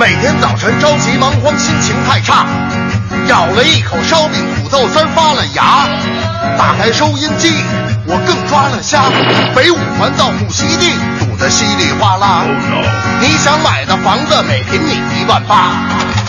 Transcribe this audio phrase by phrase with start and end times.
[0.00, 2.46] 每天早晨着急忙慌，心情太差，
[3.28, 5.86] 咬了一口烧饼，土豆丝发了芽。
[6.56, 7.52] 打开收音机，
[8.06, 9.02] 我更抓了瞎。
[9.54, 12.46] 北五环到木樨地堵得稀里哗啦。
[13.20, 15.68] 你想买的房子每平米一万八，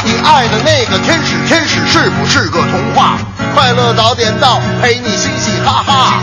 [0.03, 3.15] 你爱的那个天使天使是不是个童话？
[3.55, 6.19] 快乐早点到，陪你嘻嘻哈哈。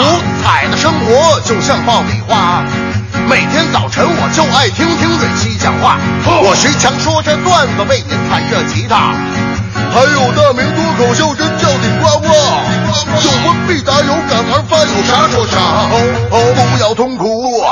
[0.00, 2.62] 五彩的生活就像爆米花。
[3.28, 5.98] 每天早晨我就爱听听瑞希讲话，
[6.42, 9.14] 我徐强说着段子，为您弹着吉他。
[9.90, 12.26] 还有大明脱口秀真叫顶呱呱，
[13.22, 15.56] 有问必答，有感而发，有啥说啥。
[16.30, 16.36] 哦，
[16.72, 17.64] 不要痛苦，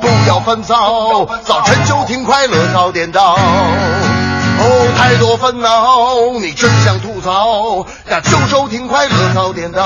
[0.00, 3.36] 不要烦躁，早晨就听快乐早点到。
[4.56, 9.84] 哦，太多烦恼，你真想吐槽，那就收听快乐早点到。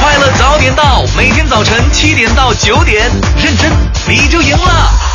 [0.00, 3.70] 快乐早点到，每天早晨七点到九点，认真
[4.08, 5.11] 你就赢了。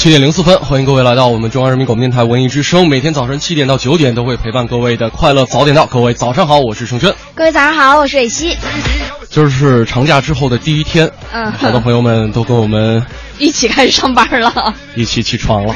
[0.00, 2.88] 七点零四分，欢迎各位来到我们中央人民广播电台文艺之声。
[2.88, 5.84] 每天早晨七点到九点都会陪伴各位的快乐早点到。
[5.84, 7.14] 各位早上好，我是盛轩。
[7.34, 8.56] 各位早上好，我是蕊希。
[9.28, 13.04] 今儿是长假之后的第一天，嗯，好多朋友们都跟我们
[13.38, 15.74] 一起开始上班了，一起起床了。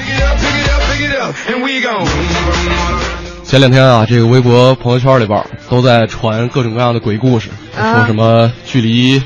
[3.45, 9.23] 前两天啊，这个微博朋友圈里边都在传各种各样的鬼故事，说什么距离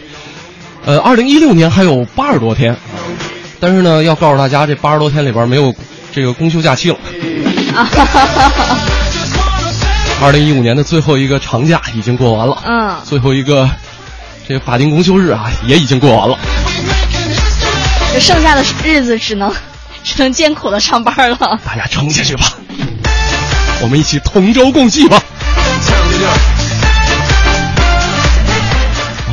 [0.85, 2.77] 呃二零一六年还有八十多天。
[3.61, 5.75] 但是呢，要告诉大家，这八十多天里边没有
[6.13, 6.97] 这个公休假期了。
[10.21, 13.69] 二零一五年的最后一个长假已经过完了，嗯，最后一个
[14.47, 16.37] 这个法定公休日啊也已经过完了，
[18.13, 19.53] 这剩下的日子只能
[20.03, 21.61] 只能艰苦的上班了。
[21.65, 22.53] 大家撑下去吧，
[23.81, 25.23] 我们一起同舟共济吧。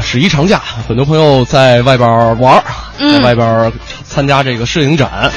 [0.03, 2.64] 十一长假，很多朋友在外边玩，
[3.00, 3.72] 在外边。
[4.16, 5.30] 参加这个摄影展，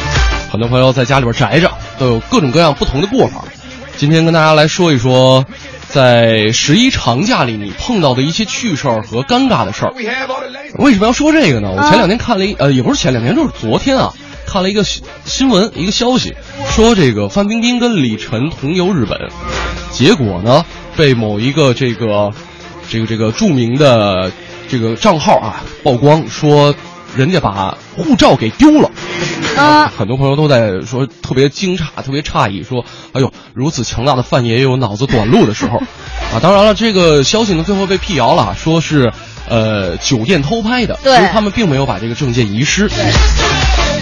[0.53, 1.69] 很多朋友在家里边宅着，
[1.99, 3.43] 都有各种各样不同的过法。
[3.97, 5.45] 今天跟大家来说一说，
[5.89, 9.93] 在十一长假里你碰到的一些趣事儿和尴尬的事儿。
[10.77, 11.73] 为什么要说这个呢？
[11.77, 14.13] 我前两天看了一呃，也不是前两天，就是昨天啊，
[14.47, 16.37] 看了一个新闻，一个消息，
[16.69, 19.19] 说这个范冰冰跟李晨同游日本，
[19.91, 20.65] 结果呢
[20.97, 22.33] 被某一个这个
[22.89, 24.31] 这个这个著名的
[24.69, 26.73] 这个账号啊曝光说。
[27.17, 28.91] 人家把护照给丢了，
[29.57, 35.79] 啊，很多朋友都在说特别惊诧、特别诧异，说：“哎呦，如此强大的范爷也有脑子短路的时候，
[36.33, 39.13] 啊！”当然了，这个消息呢最后被辟谣了，说是
[39.49, 42.89] 呃酒店偷拍的，其实他们并没有把这个证件遗失。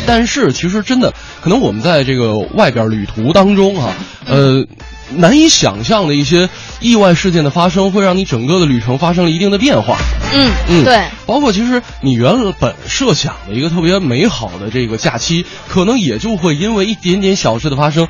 [0.07, 3.93] 但是其实真的，可能我们在这个外边旅途当中啊，
[4.27, 4.65] 呃。
[5.09, 6.49] 难以想象的一些
[6.81, 9.97] 意外事件的发生，会让你整个的旅程发生了一定的变化。
[10.35, 18.09] 嗯嗯，对，包括其实你原本设想的一个特别美好的这个假期，可能也就会因为一点点小事的发生，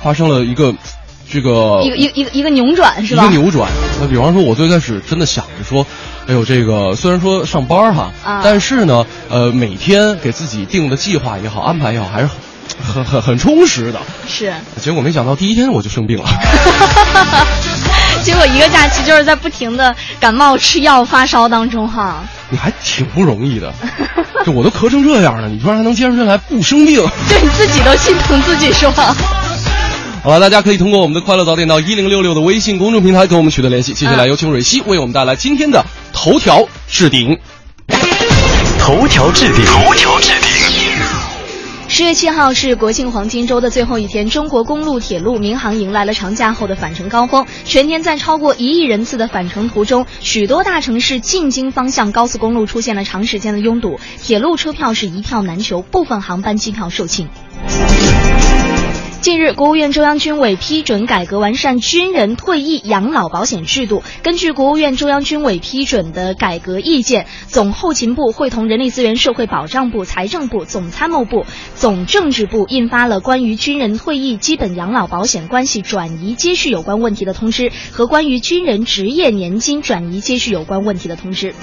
[0.00, 0.72] 发生了一个
[1.28, 3.24] 这个一个一个一个一个扭转，是吧？
[3.24, 3.68] 一个扭转。
[4.00, 5.84] 那比方说，我最开始真的想着说，
[6.28, 12.28] 哎呦，这个虽然说上班哈，但是呢，呃，每天给自己定的计划也好，安排也好，还是。
[12.92, 13.98] 很很很充实的，
[14.28, 14.52] 是。
[14.82, 16.28] 结果没想到第一天我就生病了，
[18.22, 22.22] 结 果一个假期就是在不停的感冒、吃药、发烧当中哈。
[22.50, 23.72] 你还挺不容易的，
[24.44, 29.16] 就我都咳成这样了，你居然还能坚持下来不生病，对你自己都心疼自己是吧？
[30.26, 33.94] 好了，大家可以通过我们的快乐早点到一零六六的微信公众平台跟我们取得联系。
[33.94, 37.38] 接下来有请蕊希为我们带来今天的头条置顶。
[38.80, 39.64] 头条置顶。
[39.64, 40.35] 头条置顶。
[41.96, 47.46] 十月七号是国庆黄金周的最后一天，中国公路、铁路、民航迎来了长假后的返程高峰。
[47.64, 57.28] 全天在超过一亿人次的返程途中，许多大城市进京方向高速公路出现了长时间的拥堵，铁路车票是一票难求，部分航班机票售罄。
[59.22, 64.04] 近日，国务院中央军委批准改革完善军人退役养老保险制度。
[64.22, 71.44] 根据国务院中央军委批准的改革意见，总后勤部会同人力资源社会保障部、财政部、总参谋部、
[71.74, 81.54] 总总政治部印发了关于军人退役基本养老保险关系转移接续有关问题的通知和关于军人职业年金转移接续有关问题的通知。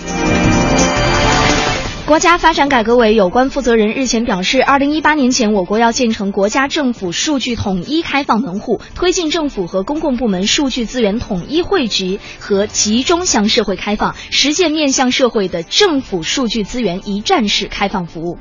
[2.05, 18.37] 国家发展改革委有关负责人日前表示，二零一八年前，我国要建成国家政府数据统一开放门户，推进政府和公共部门数据资源统一汇集和集中向社会开放，实现面向社会的政府数据资源一站式开放服务。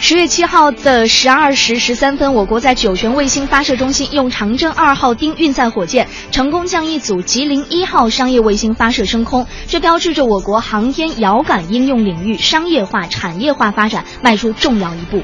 [0.00, 15.22] 十月七号的十二时十三分，我国在酒泉卫星发射中心用长征二号丁运载火箭成功将一组吉林一号商业卫星发射升空，这标志着我国航天遥感应用领域商业化、产业化发展迈出重要一步。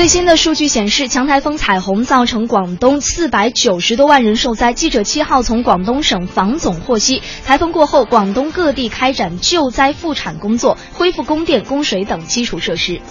[0.00, 4.72] 最新的数据显示，强台风彩虹造成广东四百九十多万人受灾。
[4.72, 13.02] 记者七号从广东省防总获悉，台风过后，广东各地开展救灾复产工作，恢复供电、供水等基础设施。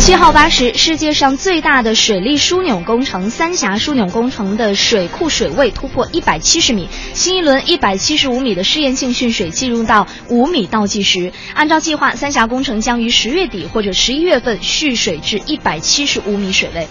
[0.00, 11.32] 七号八十，世界上最大的水利枢纽工程——三峡枢纽工程的水库水位突破一百七十米，新一轮一百七十五米的试验性蓄水进入到五米倒计时。
[11.52, 16.88] 按照计划，三峡工程将于十月底或者十一月份蓄水至一百七十五米水位。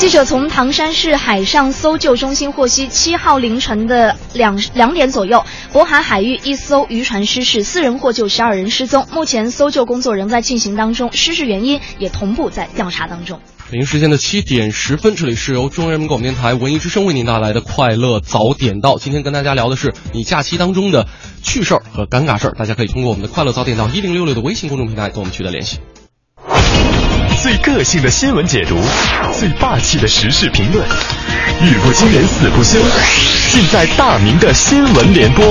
[0.00, 5.44] 记者从唐山市海上搜救中心获悉，七号凌晨的两两点左右，
[5.74, 9.06] 渤海海域一艘渔船失事，四人获救，十二人失踪。
[9.12, 13.40] 目前搜救工作仍在进行当中，失事原因也同步在调查当中。
[13.70, 18.96] 北京时间的七点十分，这里是由中央人民广播电台文艺之声为您带来的快乐早点到。
[18.96, 21.08] 今天跟大家聊的是你假期当中的
[21.42, 25.78] 趣事儿和尴尬事儿，大家可以通过我们的快乐早点到一零六六的微信公众平台跟我们取得联系。
[27.40, 28.78] 最个性的新闻解读，
[29.32, 30.86] 最霸气的时事评论，
[31.62, 32.78] 语不惊人死不休，
[33.50, 35.42] 尽在大明的新闻联播。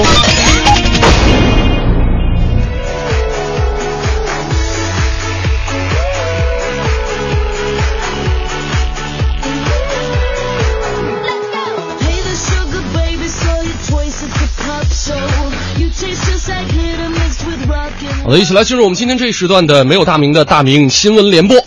[18.24, 21.58] 好的，一起来进入我们今天这一时段的没有大名的大明新闻联播。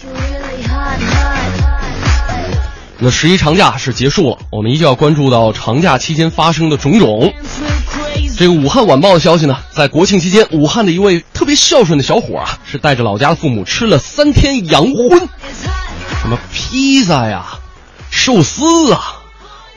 [3.04, 7.34] 那十一长假是结束了，我们依旧要关注到长假期间发生的种种。
[8.38, 15.18] 这个武汉晚报的消息呢，在国庆期间，武汉的一位特别孝顺的小伙啊，是带着老家的父母吃了三天洋荤，
[16.20, 17.44] 什么披萨呀、
[18.08, 19.16] 寿司啊、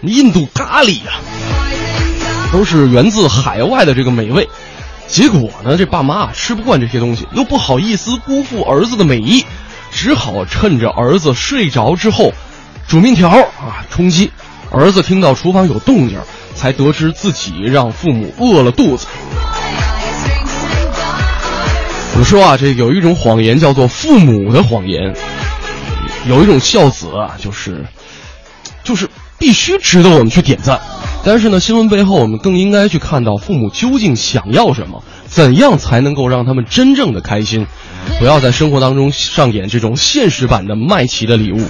[0.04, 1.14] 印度咖喱呀，
[2.54, 4.48] 都是源自海外的这个美味。
[5.08, 9.44] 结果呢，这爸妈啊吃不惯这些东西，又不好意思辜负儿子的美意，
[9.92, 12.32] 只好趁着儿子睡着之后。
[12.88, 14.32] 煮面条啊，充饥。
[14.72, 16.20] 儿子听到厨房有动静，
[16.54, 19.08] 才得知自己让父母饿了肚子。
[22.18, 25.14] 我说啊，这有一种谎言叫做父母的谎言，
[26.28, 27.86] 有一种孝子啊，就是，
[28.84, 30.80] 就是必须值得我们去点赞。
[31.24, 37.66] 但是呢，新闻背后我们更应该去看到父母究竟想要什么，怎样才能够让他们真正的开心，
[38.20, 41.62] 不要在生活当中上演这种现实版的麦琪的礼物。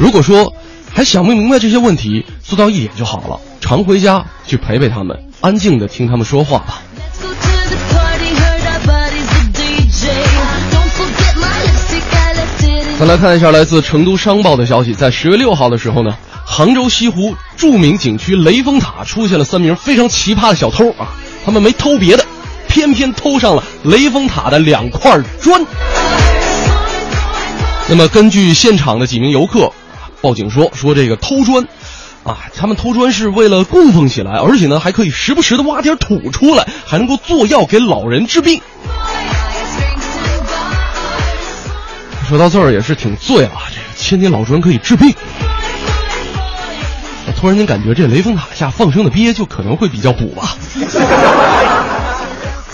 [0.00, 0.50] 如果说
[0.90, 6.80] 还想不明白这些问题，做到一点就好了：常回家去陪陪他们，安静的听他们说话吧。
[12.98, 21.12] 再来看一下来自成都商报的消息，在十月六号的时候呢，杭州西湖著名景区雷峰塔出现了三名非常奇葩的小偷啊，
[21.44, 22.24] 他们没偷别的，
[22.68, 25.62] 偏偏偷上了雷峰塔的两块砖。
[27.86, 29.70] 那么根据现场的几名游客。
[30.20, 31.66] 报警说说这个偷砖，
[32.24, 38.60] 啊，他们偷砖是为了供奉起来，而且呢还可以时不时的挖点土出来，还能够做药给老人治病。
[42.28, 45.12] 说到这儿也是挺醉啊，这个千年老砖可以治病。
[47.36, 50.54] 突然间感觉这雷峰塔下放生的鳖就可能会比较补吧。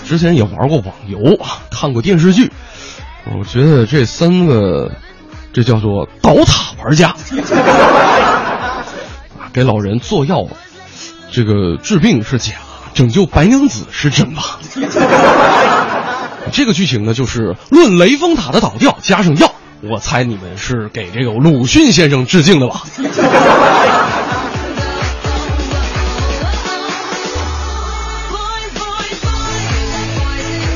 [0.04, 2.50] 之前也玩过网游啊，看过电视剧，
[3.38, 4.90] 我觉得这三个。
[5.56, 7.16] 这叫做倒塔玩家，
[9.54, 10.46] 给老人做药，
[11.32, 12.52] 这个治病是假，
[12.92, 14.58] 拯救白娘子是真吧？
[16.52, 22.82] 这个剧情呢，就是论雷峰塔的倒掉加上药，我猜你们是给这个鲁迅先生致敬的吧？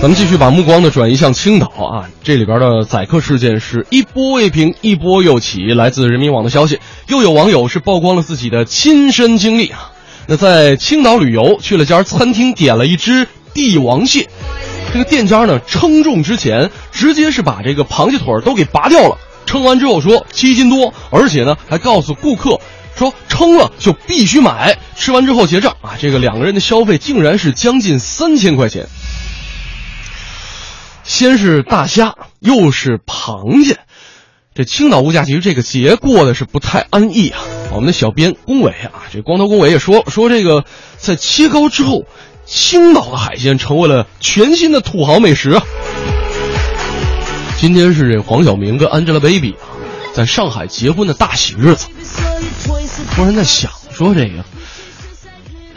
[0.00, 5.74] 咱们继续把目光呢转移向青岛啊，这里边的宰客事件是一波未平，一波又起。
[5.74, 6.78] 来自人民网的消息，
[7.08, 9.92] 又有网友是曝光了自己的亲身经历啊。
[10.26, 14.30] 那在青岛旅游，去了家餐厅，点了一只帝王蟹，
[14.94, 22.58] 这个店家呢称重之前，直接是把这个螃蟹腿都给拔掉了，称完之后说七斤多，而且呢还告诉顾客
[22.96, 25.92] 说称了就必须买，吃完之后结账啊。
[26.00, 28.86] 这个两个人的消费竟然是将近三千块钱。
[31.10, 33.80] 先是大虾，又是螃蟹，
[34.54, 37.40] 这青岛物价其实这个节过的是不太安逸啊。
[37.72, 40.64] 我们的小编龚伟啊，这光头龚伟也说说这个，
[40.98, 42.04] 在切糕之后，
[42.46, 45.60] 青岛的海鲜成为了全新的土豪美食。
[47.58, 49.66] 今天是这黄晓明跟 Angelababy 啊
[50.14, 51.88] 在上海结婚的大喜日子。
[53.16, 54.44] 突然在想，说这个，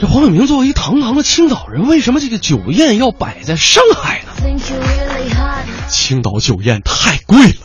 [0.04, 4.34] 这黄晓明作为一堂堂的青岛人，为什么这个酒宴要摆在上海呢？
[5.88, 7.56] 青岛酒宴太贵了。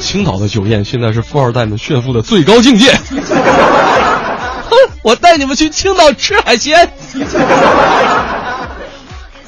[0.00, 2.94] 青岛的酒宴现在是富二代们炫富的最高境界。
[2.94, 6.90] 哼，我带你们去青岛吃海鲜。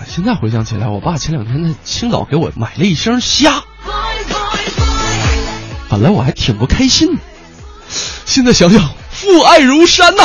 [0.06, 3.64] 现在回想起来，我爸前两天在青岛给我买了一箱虾，
[5.88, 7.22] 本来我还挺不开心的，
[8.26, 10.22] 现在想想，父爱如山呐。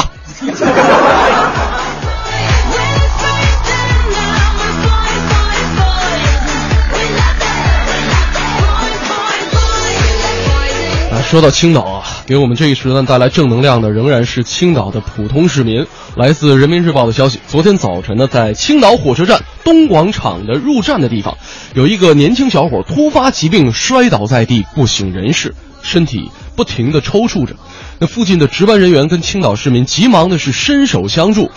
[11.12, 15.86] 啊说到青岛啊，给我们这一时段带来正能量的仍然是青岛的普通市民。
[16.16, 21.38] 来自人民日报的消息，昨天早晨呢，在青岛火车站东广场的入站的地方，
[21.74, 27.56] 有一个年轻小伙突发疾病摔倒在地，不省人事，身体不停的抽搐着。
[28.00, 31.52] 那附近的值班人员跟青岛市民急忙的是伸手相助，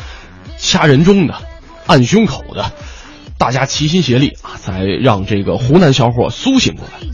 [0.59, 1.35] 掐人中的，
[1.87, 2.73] 按胸口的，
[3.39, 7.07] 大家齐心协力啊，才让这个湖南小伙苏醒过来。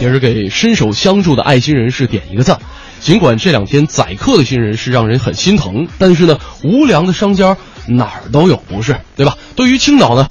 [0.00, 2.58] 也是给伸手相助的爱心人士点一个赞。
[3.00, 9.36] 尽管这两天宰客的新人是让人很心疼，但是呢，无良的商家哪儿都有，不是对吧？
[9.56, 10.28] 对于青岛呢，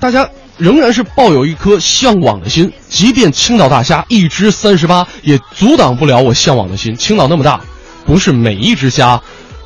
[0.00, 0.28] 大家
[0.60, 2.70] 仍然是抱有一颗向往的心。
[2.88, 6.94] 即便青岛大虾一只三十八，也阻挡不了我向往的心。
[6.94, 7.60] 青岛那么大，
[8.04, 9.20] 不是每一只虾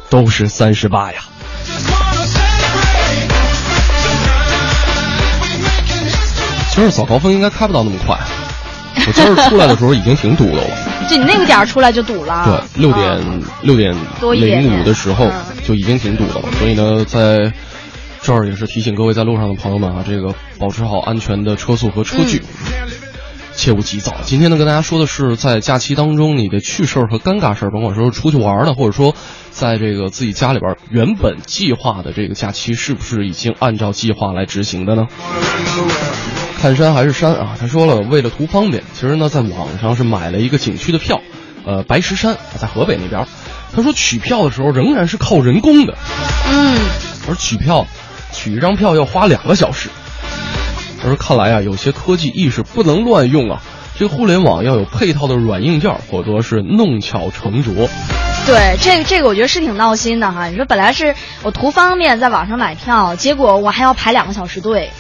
[0.09, 1.19] 都是三十八呀。
[6.71, 8.17] 其实早高峰应该开不到那么快。
[9.07, 12.45] 我今儿出来的时候已经挺堵的了，就你那个点儿出来就堵了。
[12.47, 15.31] 对，六点六点零五的时候
[15.67, 16.49] 就已经挺堵的了。
[16.59, 17.53] 所以呢，在
[18.25, 22.43] 这儿也是提醒各位在路上的朋友们啊，这个保持好安全的车速和车距，
[23.55, 24.17] 切勿急躁。
[24.23, 29.15] 今天呢，跟大家说的是在假期当中你的趣事儿和尴尬事儿，甭管说是出去玩的，或者说
[29.51, 35.07] 在这个自己家里边原本计划的这个假期，是不是已经按照计划来执行的呢？
[36.63, 37.59] 看山还是山啊？
[37.61, 41.21] 他说了，为了图方便，其实呢，在网上是买了一个景区的票，
[41.67, 43.27] 呃，白石山在河北那边。
[43.77, 45.95] 他说取票的时候仍然是靠人工的，
[46.49, 46.79] 嗯，
[47.29, 47.87] 而取票，
[48.35, 49.89] 取一张票要花两个小时。
[51.01, 53.63] 他说，看来啊，有些科技意识不能乱用啊，
[53.99, 57.89] 这个互联网要有配套的软硬件，否则是弄巧成拙。
[58.47, 60.49] 对，这个这个我觉得是挺闹心的哈。
[60.49, 64.91] 你说本来是我图方便在网上买票，结果我还要排两个小时队。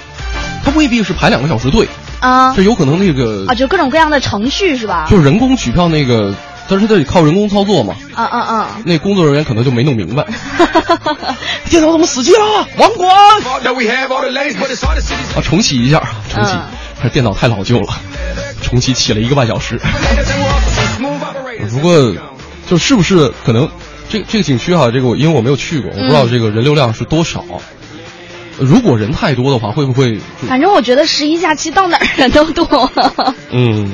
[0.64, 1.88] 他未必是排两个小时队
[2.20, 5.06] 啊，这有可能那个啊，就各种各样的程序是吧？
[5.10, 6.34] 就是人工取票那个，
[6.68, 7.94] 但是得靠人工操作嘛。
[8.14, 8.68] 啊啊啊！
[8.86, 10.24] 那工作人员可能就没弄明白，
[11.70, 12.68] 电脑怎么死机了？
[12.76, 13.10] 网管！
[15.36, 16.50] 啊，重启一下，重启。
[17.02, 17.94] 这电脑太老旧了，
[18.62, 19.78] 重启起了一个半小时。
[21.70, 22.14] 不过，
[22.68, 23.68] 就是不是可能
[24.08, 27.44] 这这个景区哈，这个我因为我没有去过，我不知道这个人流量是多少。
[28.58, 30.18] 如果人太多的话，会不会？
[30.48, 32.90] 反正我觉得十一假期到哪儿人都多。
[33.50, 33.90] 嗯，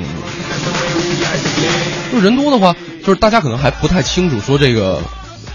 [2.11, 5.01] 就人多的话，就是大家可能还不太清楚说这个，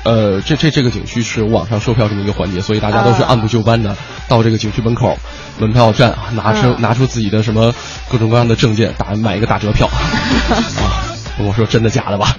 [0.07, 3.97] 呃，这这这个景区是网上售票这么一个环节，所以大家都是按部就班的
[4.29, 5.19] 到这个景区门口
[5.59, 7.75] 门票站啊，拿出拿出自己的什么
[8.09, 11.03] 各种各样的证件，打买一个打折票 啊。
[11.39, 12.37] 我说真的假的吧？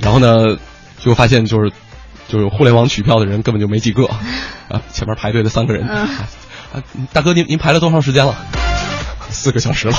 [0.00, 0.56] 然后呢，
[0.98, 1.72] 就发现就是。
[2.26, 4.06] 就是互联网取票的人根本就没几个，
[4.68, 6.08] 啊，前面排队的三个人，啊，
[7.12, 8.34] 大哥您您排了多长时间了？
[9.28, 9.96] 四个小时了，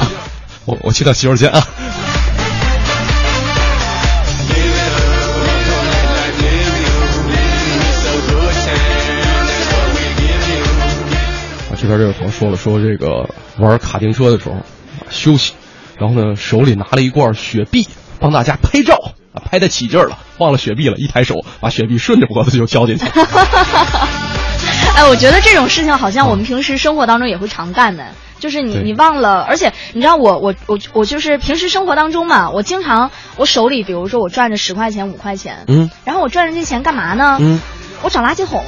[0.64, 1.62] 我我去趟洗手间啊。
[11.80, 14.56] 这边这位朋友说了，说这个玩卡丁车的时候
[15.08, 15.54] 休息，
[15.98, 17.88] 然后呢手里拿了一罐雪碧，
[18.20, 19.14] 帮大家拍照。
[19.32, 23.04] 啊，拍得起劲儿了，忘了雪碧了，一抬手把雪碧顺着脖子就浇进去。
[24.96, 28.06] 哎，我觉得这种事情好像我们平时生活当中也会常干的，
[28.40, 37.36] 就是你你忘了，而且你知道我我我我就是平时生活当中嘛，我经常我手里比如说我赚着十块钱五块钱，嗯，然后我赚着这钱干嘛呢？
[37.38, 37.60] 嗯，
[38.02, 38.64] 我找垃圾桶。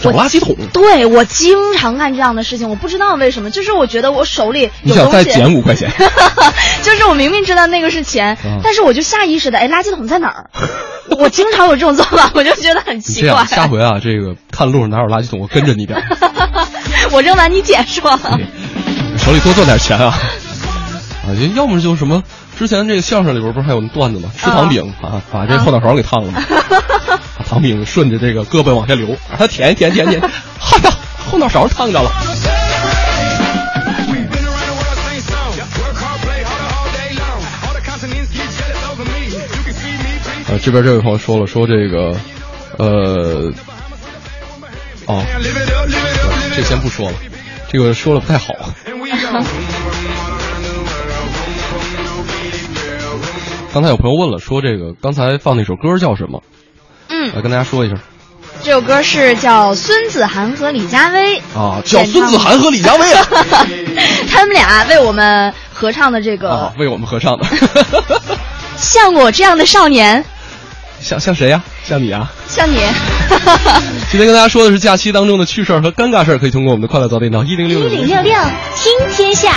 [0.00, 5.90] 找垃圾桶，对我经常干这样的事情，我不知道为什么，就是我觉得我手里你想再捡五块钱，
[6.82, 10.50] 就是我明明知道那个是钱， 但是我就下意识的，哎，垃圾桶在哪儿？
[11.18, 13.44] 我经常有这种做法， 我就觉得很奇怪。
[13.44, 16.02] 下回啊，这个看路上哪有垃圾桶，我跟着你点。
[17.10, 18.18] 我扔完你捡是吧？
[19.18, 20.06] 手里多赚点钱啊！
[21.26, 22.22] 啊，要么就什么。
[22.58, 24.30] 之前这个相声里边不是还有段子吗？
[24.36, 26.32] 吃糖饼啊把这后脑勺给烫了
[27.38, 30.20] 把糖饼顺着这个胳膊往下流把它舔一舔舔舔。
[30.20, 30.90] 哈呀
[31.30, 32.10] 后脑勺烫着了。
[40.48, 42.14] 呃这边这位朋友说了说这个
[42.78, 43.50] 呃
[45.06, 45.24] 哦
[46.54, 47.16] 这先不说了
[47.70, 48.52] 这个说了不太好。
[53.72, 56.42] 刚才有朋友问了，说这个刚才放那首歌叫什么？
[57.08, 57.96] 嗯，来跟大家说一下。
[58.62, 63.26] 这首歌是叫孙子涵和李佳薇啊，叫孙子涵和李佳薇啊，
[64.30, 67.46] 他们俩为我们合唱的这个，啊，为我们合唱的。
[68.76, 70.22] 像我这样的少年，
[71.00, 71.62] 像像谁呀？
[71.88, 72.30] 像你啊？
[72.46, 72.76] 像你。
[74.10, 78.34] 今天跟大家说的是假期当中的趣事儿和尴尬事儿，可以通过我们的快乐早点到一零六一零六六
[78.76, 79.50] 听天下。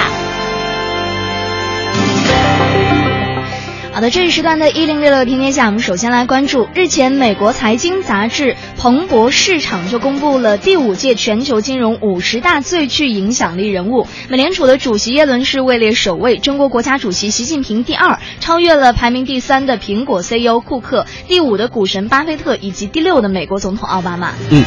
[3.96, 6.68] 好的，这一时段的“一零六六天天下”，我们首先来关注。
[6.76, 8.48] 日前，美国财经杂志
[8.78, 14.06] 《彭博市场》就公布了第五届全球金融五十大最具影响力人物。
[14.28, 24.34] 美联储的主席耶伦是位列首位，中国国家主席习近平第二，超越了排名第三的苹果 CEO 库克，第五的股神巴菲特，以及第六的美国总统奥巴马。
[24.52, 24.66] 嗯。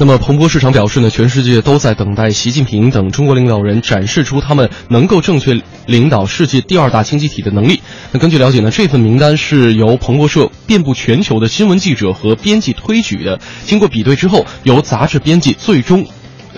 [0.00, 7.82] 那么，彭博市场表示呢，全世界都在等待习近平等中国领导人展示出他们能够正确领导世界第二大经济体的能力。
[8.12, 16.06] 那根据了解呢，这份名单是由彭博社遍布全球的新闻记者和编辑推举的，经过比对之后，由杂志编辑最终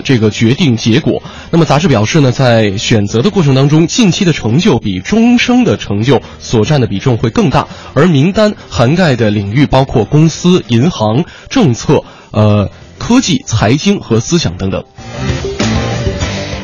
[0.03, 1.23] 这个决定结果。
[1.49, 12.69] 那么，杂志表示呢，在选择的过程当中，近期的成就比终生的成就所占的比重会更大，而名单涵盖的领域包括公司、银行、政策，呃。
[13.01, 14.85] 科技、财经和思想等等。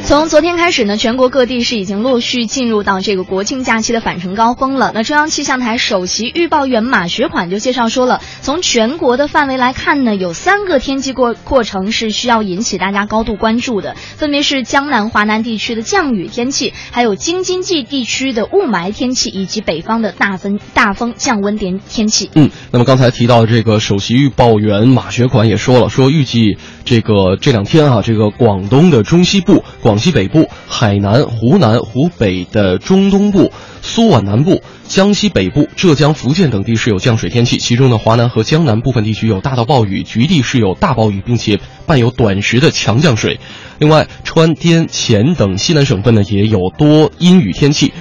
[0.07, 4.93] 从昨天开始呢，全国各地是已经陆续进入到这个国庆假期的返程高峰了。
[4.95, 22.29] 那中央气象台首席预报员马学款就介绍说了，从全国的范围来看呢，有三个天气过过程是需要引起大家高度关注的，分别是江南、华南地区的降雨天气，还有京津冀地区的雾霾天气，以及北方的大风大风降温天天气。
[22.33, 29.97] 嗯，那么刚才提到的这个首席预报员马学款也说了，说预计这个这两天啊，这个广东的中西部广。
[29.97, 43.39] 西北部、海南、湖南、湖北的中东部、苏皖南部、江西北部、浙江、福建等地是有降水天气，其中呢，华南和江南部分地区有大到暴雨，局地是有大暴雨，并且伴有短时的强降水。
[43.79, 47.91] 另外，川滇黔等西南省份呢也有多阴雨天气。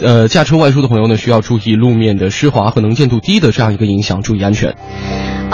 [0.00, 4.74] 呃，驾车外出的朋友呢，需要注意路面的湿滑和能见度低的这样一个影响，注意安全。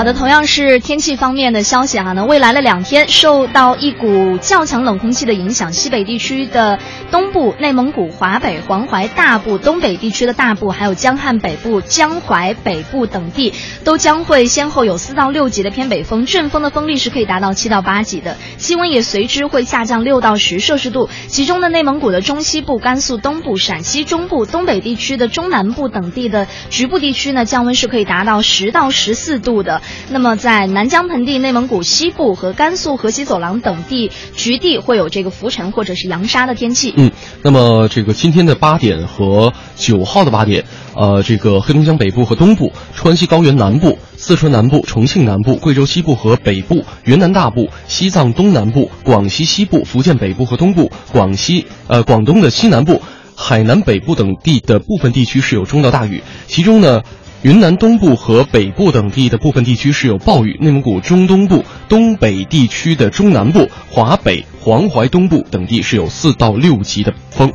[0.01, 6.79] 好的，同样是天气方面的消息哈，那未来的两天受到一股较强冷空气的影响，西北地区的
[7.11, 13.53] 东部、内蒙古、华北、黄淮大部、东北地区的大部，还有江汉北部、江淮北部等地，
[13.85, 21.11] 都将会先后有四到六级的偏北风，阵风的风力是可以达到七到八级的，气温也随之会下降六到十摄氏度。
[21.29, 29.83] 其中的内蒙古的中西部、甘肃东部、陕西中部、东北地区的中南部等地的局部地区呢，降温是可以达到十到十四度的。
[30.11, 36.93] 那么，在南疆盆地、内蒙古西部和甘肃河西走廊等地，局地会有这个浮尘或者是扬沙的天气。
[36.97, 40.65] 嗯，那么这个今天的八点和九号的八点，
[40.97, 53.01] 呃，这个黑龙江北部和东部、川西高原南部、四川南部、重庆南部、贵州西部和北部、云南大部、西藏东南部、广西西部、福建北部和东部、广西呃广东的西南部、
[53.37, 57.03] 海南北部等地的部分地区是有中到大雨，其中呢。
[57.43, 67.51] 云南东部和北部等地的部分地区是有暴雨，内蒙古中东部、东北地区的中南部、华北、黄淮东部等地是有四到六级的风。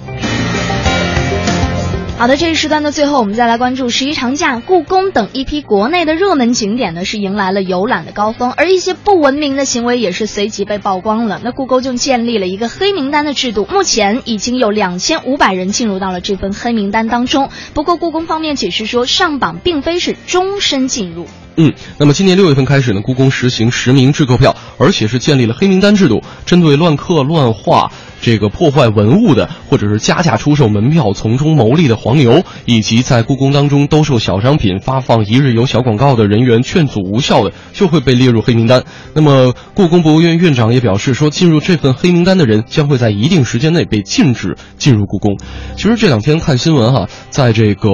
[2.17, 11.41] 好的，这一时段的最后，我们再来关注十一长假，故宫等一批国内的热门景点呢是迎来了游览的高峰，而一些不文明的行为也是随即被曝光了。
[11.43, 17.49] 那故宫就建立了一个黑名单的制度，目前已经有两千五百人进入到了这份黑名单当中。
[17.73, 21.27] 不过故宫方面解释说，上榜并非是终身进入。
[21.57, 27.91] 嗯，那么今年六月份开始呢，故宫实行实名制购票，而且是建立了黑名单制度，针对乱刻乱画。
[28.21, 38.83] 这个破坏文物的，或者是加价出售门票从中牟利的黄牛，以及在故宫当中兜售小商品、发放一日游小广告的人员劝阻无效的，就会被列入黑名单。
[39.13, 45.37] 那么，故宫博物院院长也表示说，进入这份黑名单的人将会在一定时间内被禁止进入故宫。
[45.75, 47.89] 其实这两天看新闻哈，在这个。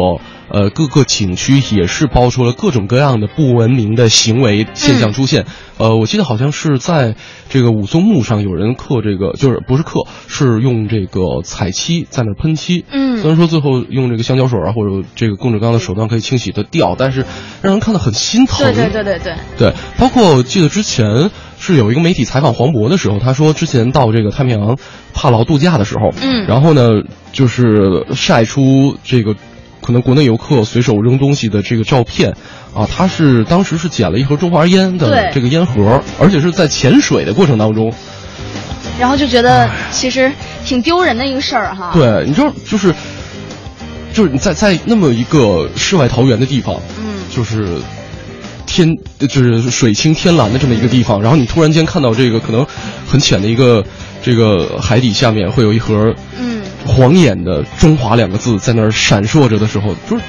[0.52, 5.46] 呃，各个景区也是爆出了各种各样的不文明的行为现象出现。
[5.78, 7.16] 呃，我记得好像是在
[7.50, 12.84] 这个武松墓上有人刻这个，就是不是刻，是用这个彩漆在那喷漆。
[12.92, 17.26] 嗯，虽然说最后用这个香蕉水啊或者这个更志刚的手段可以清洗的掉，但是
[17.62, 18.60] 让人看得很心疼。
[18.60, 19.36] 对对对对对。
[19.58, 24.78] 对，包括我记得之前是有一个媒体采访黄渤的时候，他说之前到这个太平洋
[25.14, 26.90] 帕劳度假的时候，嗯，然后呢
[27.32, 29.36] 就是晒出这个。
[29.82, 32.36] 可能国内游客随手扔东西的这个照片，
[32.74, 37.92] 啊，他是当时是捡了一盒中华烟的这个烟盒，而且是在潜水的过程当中，
[39.00, 40.32] 然后就觉得其实
[40.64, 41.92] 挺丢人的一个事儿哈。
[41.94, 42.94] 对，你知道就是，
[44.14, 47.80] 就是你在在那么一个世外桃源的地方，嗯，就是
[48.66, 52.66] 天就是水清天蓝的这么一个地方，然后你突然间看到这个可能
[53.08, 53.84] 很浅的一个
[54.22, 56.62] 这个海底下面会有一盒，嗯。
[56.84, 60.24] 晃眼的“中华”两个字在那儿闪烁着的时候，就是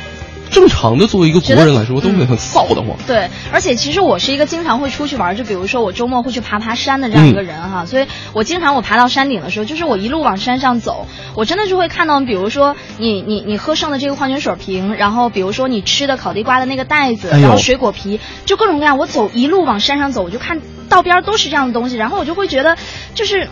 [0.50, 2.94] 正常的作为一个国人来说，都会很臊得慌。
[3.06, 18.98] 对，而且其实我是一个经常会出去玩，就比如说我周末会去爬爬山的这样一个人哈，所以我经常我爬到山顶的时候，就是我一路往山上走，我真的是会看到，比如说你你你喝剩的这个矿泉水瓶，然后比如说你吃的烤地瓜的那个袋子，然后水果皮，就各种各样。
[18.98, 22.76] 我走一路往山上走，我就看道边都是这样的东西，然后我就会觉得，
[23.14, 23.48] 就是。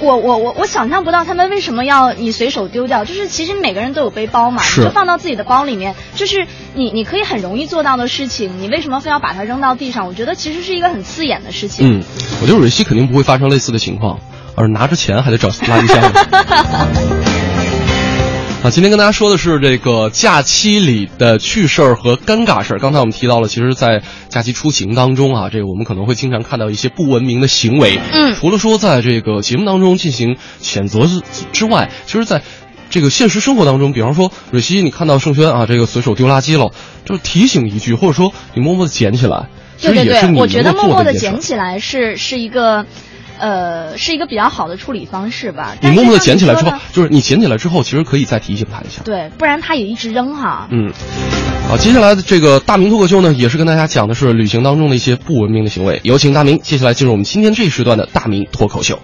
[0.00, 10.06] 我我我我想象不到他们为什么要你随手丢掉，就是其实每个人都有背包嘛，就放到自己的包里面，就是你你可以很容易做到的事情，你为什么非要把它扔到地上？
[10.06, 12.00] 我觉得其实是一个很刺眼的事情。
[12.00, 12.02] 嗯，
[12.42, 14.18] 我觉得蕊希肯定不会发生类似的情况，
[14.56, 16.12] 而拿着钱还得找垃圾箱。
[18.64, 22.78] 啊，今天跟大家说的是这个假期里的趣事儿和尴尬事儿。
[22.78, 24.00] 刚才我们提到了，其实，在
[24.30, 28.00] 假期出行当中啊，这个我们可能会经常看到一些不文明的行为。
[28.10, 31.20] 嗯，除了说在这个节目当中进行谴责之
[31.52, 32.40] 之外，其实在
[32.88, 36.72] 这个现实生活当中，比方说蕊希，你看到盛轩啊，这个随手丢垃圾了，
[37.04, 39.48] 就提醒一句，或者说你默默的捡起来，
[39.78, 42.86] 对对对，我觉得默默的捡起来是是一个。
[43.38, 45.76] 呃，是一个比较好的处理方式吧。
[45.80, 49.02] 你默默的捡起来之后，就是你捡起来之后，其实可以再提醒他一下。
[49.04, 50.68] 对，不然他也一直扔哈。
[50.70, 50.92] 嗯，
[51.68, 56.00] 好，接下来的这个大明脱口秀呢，也是跟大家讲的是旅行当中的一些不文明的行为。
[56.04, 59.00] 有请大明，接下来进入我们今天这一时段的大明脱口秀。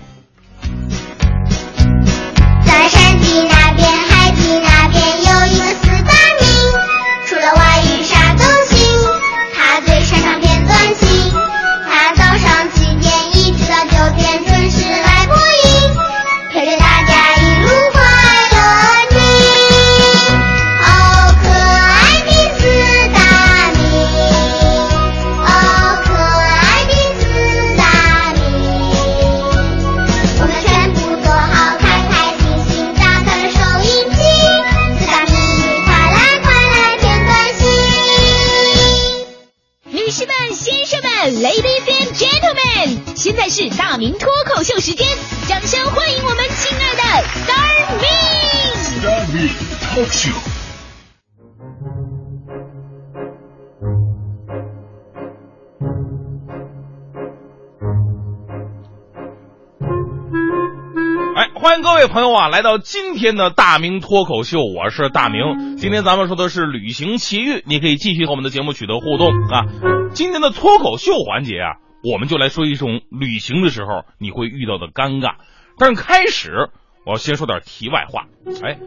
[62.00, 65.76] 位朋友啊，来到今天的大明脱口秀，我是大明。
[65.76, 69.66] 今天咱们说的是旅行奇遇，你可以继续和我们的节目取得互动啊。
[70.14, 71.76] 今天的脱口秀环节啊。
[72.02, 75.34] 我们就来说一种旅行的时候你会遇到的尴尬，
[75.78, 76.70] 但是开始
[77.04, 78.24] 我要先说点题外话。
[78.66, 78.78] 哎，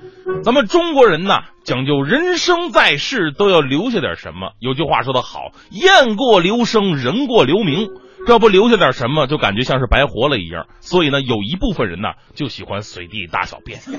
[0.43, 4.53] 咱们中国人呢讲究人生在世都要留下点什么。
[4.57, 7.89] 有句话说得好，雁过留声，人过留名。
[8.25, 10.67] 这不留下点什么，就感觉像是白活了一样。
[10.79, 13.79] 所以呢，有一部分人呢就喜欢随地大小便。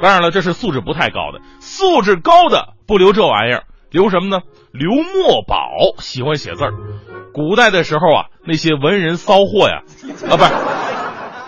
[0.00, 4.40] 当然了，这是素质不太高的，素质高的不留这玩意儿，留什么呢？
[4.72, 6.72] 留墨宝，喜欢写字儿。
[7.34, 9.82] 古代的时候啊，那些文人骚货呀，
[10.30, 10.50] 啊，不是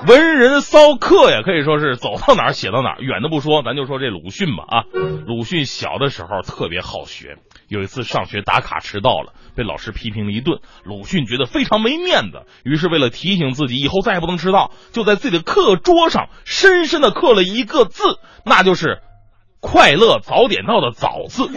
[0.06, 3.00] 文人骚客呀，可以说是走到哪儿写到哪儿。
[3.00, 4.84] 远的不说，咱就说这鲁迅吧啊。
[5.26, 7.36] 鲁迅小的时候特别好学，
[7.70, 10.58] 有一次上学打卡迟到了，被老师批评了一顿。
[10.82, 18.02] 鲁迅觉得非常没面子，于是为了提醒自己以后再也不能迟到，就在自己的课桌上深深的刻了一个字，
[18.44, 19.00] 那就是
[19.62, 21.48] “快乐早点到”的“早”字，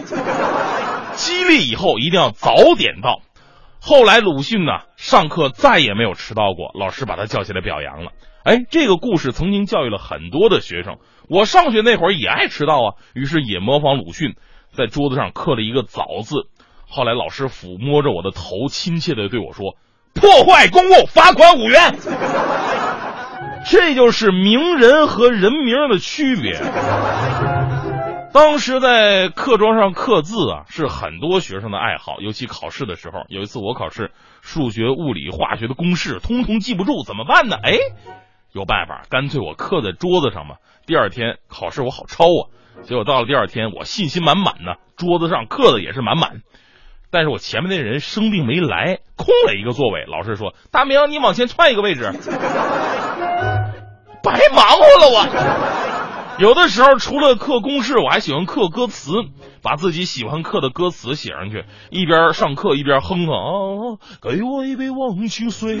[1.16, 3.20] 激励以后一定要早点到。
[3.80, 8.12] 后来鲁迅呢，上课再也没有迟到过，老师把他叫起来表扬了。
[8.44, 10.98] 哎，这个故事曾经教育了很多的学生。
[11.28, 14.36] 我上学那会儿也爱迟到啊，于是也模仿鲁迅，
[14.76, 16.48] 在桌子上刻了一个“早”字。
[16.86, 19.76] 后来老师抚摸着我的头，亲切的对我说
[20.14, 21.96] ：“破坏公物，罚款五元。”
[23.66, 26.60] 这就是名人和人名的区别。
[28.32, 33.24] 当时在课桌上刻字啊，是很多学生的爱好，尤其考试的时候。
[33.28, 34.10] 有一次我考试，
[34.42, 37.56] 数学、物理、化学的公式通通记不住，怎么办呢？
[37.62, 37.78] 哎，
[38.52, 40.56] 有办法，干脆我刻在桌子上嘛。
[40.84, 42.50] 第二天考试我好抄啊。
[42.82, 46.42] 结果到了第二天，我信心满满呢，桌子上刻的也是满满。
[47.10, 50.04] 但是我前面那人生病没来，空了一个座位。
[50.06, 52.10] 老师说：“大明，你往前窜一个位置。
[54.22, 55.26] ”白忙活了我。
[56.38, 59.12] 有的时候除了刻公式，我还喜欢刻歌词，
[59.62, 63.38] 把自己喜欢刻的歌词写上去，一边上课一边哼哼啊，
[64.20, 65.78] 给我一杯忘情水。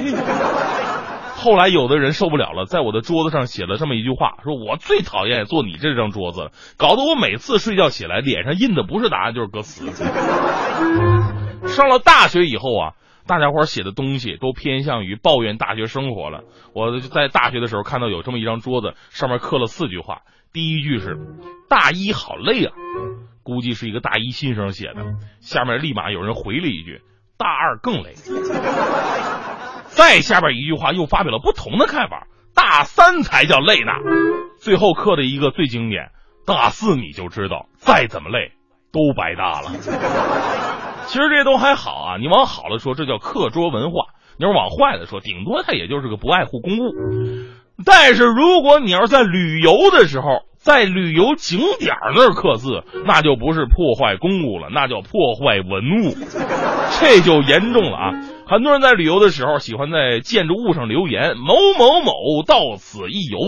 [1.36, 9.84] 后来有的人受不了了，在我的桌子上写了这么一句话，说我最讨厌坐你这张桌子了，搞得我每次睡觉起来脸上印的不是答案就是歌词。
[11.68, 12.92] 上了大学以后啊，
[13.26, 16.44] 大家伙写的东西都偏向于抱怨大学生活了。
[16.72, 21.18] 我在大学的时候看到有这么一张桌子，上面刻了四句话，第一句是
[21.68, 22.72] “大一好累啊”，
[23.42, 25.04] 估计是一个大一新生写的，
[25.40, 27.02] 下面立马有人回了一句
[27.36, 28.14] “大二更累”。
[29.94, 33.92] 再下边一句话又发表了不同的看法，大三才叫累呢。
[34.60, 36.10] 最后刻的一个最经典，
[36.46, 38.52] 大四你就知道，再怎么累
[38.92, 39.70] 都白搭了。
[41.06, 46.92] 其实这都还好啊，你往好了说，这叫课桌文化；你要往坏了说，顶多它也就是个不爱护公物。
[47.84, 56.16] 但是如果你要是在旅游的时候，在旅游景点那儿刻字，那就不是破坏公物了，那叫破坏文物，
[56.98, 58.12] 这就严重了啊！
[58.46, 63.38] 很多人在旅游的时候喜欢在建筑物上留言“某某某到此一游”，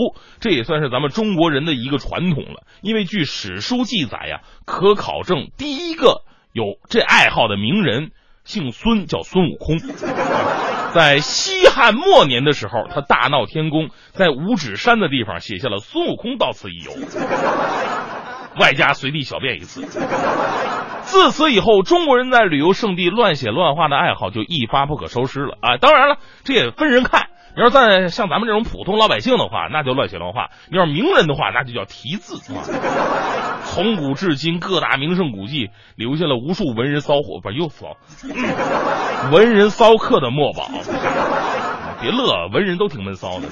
[0.41, 2.63] 这也算是咱们中国人的一个传统了。
[2.81, 8.09] 因为据史书记载呀，可考证第一个有这爱好的名人
[8.43, 9.77] 姓孙，叫孙悟空。
[10.93, 16.91] 在西汉末年的时候，他大闹天宫，在五指山的地方写下了“孙悟空到此一游”，
[18.59, 19.81] 外加随地小便一次。
[21.01, 25.77] 自此以后，中国人在旅游胜地乱写乱画的爱好就一发不可收拾了啊！
[25.77, 27.29] 当然了，这也分人看。
[27.55, 32.35] 你要在像咱们这种普通老百姓的话，那就乱写乱画；你要是名人的话，那就叫题字。
[33.63, 37.95] 从古至今，各大名胜古迹留下了无数文人骚货，不又骚，
[39.31, 40.69] 文人骚客的墨宝。
[42.01, 43.47] 别乐，文人都挺闷骚的，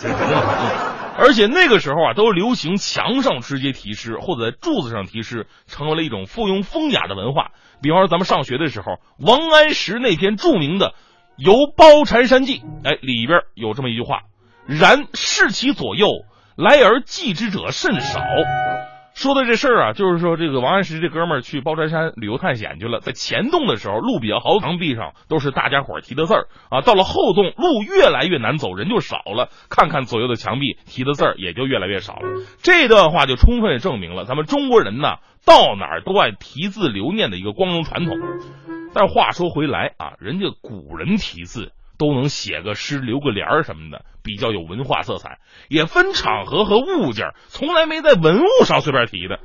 [1.17, 7.51] 而且那个时候啊，都流行墙上直接题诗，或者在柱子上题诗，成为了一种附庸风雅的文化。
[7.81, 10.89] 比方说，咱们上学的时候，王安石那篇著名的
[11.37, 14.21] 《游褒禅山记》，哎，里边有这么一句话
[14.65, 16.07] ：“然视其左右，
[16.55, 18.19] 来而记之者甚少。”
[19.15, 26.81] 说的这事儿啊，就是说这个王安石这哥们儿去包山山旅游探险去了，在前洞的时候路比较好，墙壁上都是大家伙提的字儿啊。
[26.81, 32.27] 到了后洞，路越来越难走，人就少了，看看左右的墙壁，提的字儿也就越来越少了。
[32.61, 38.17] 这段话就充分证明了咱们中国人呢，到哪儿都爱提字留念的一个光荣传统。
[38.93, 41.71] 但话说回来啊，人家古人题字。
[41.97, 49.39] 都能写个诗、留个联儿什么的，比较有文化色彩，也分场合和物件，从来没在文物上随便提的。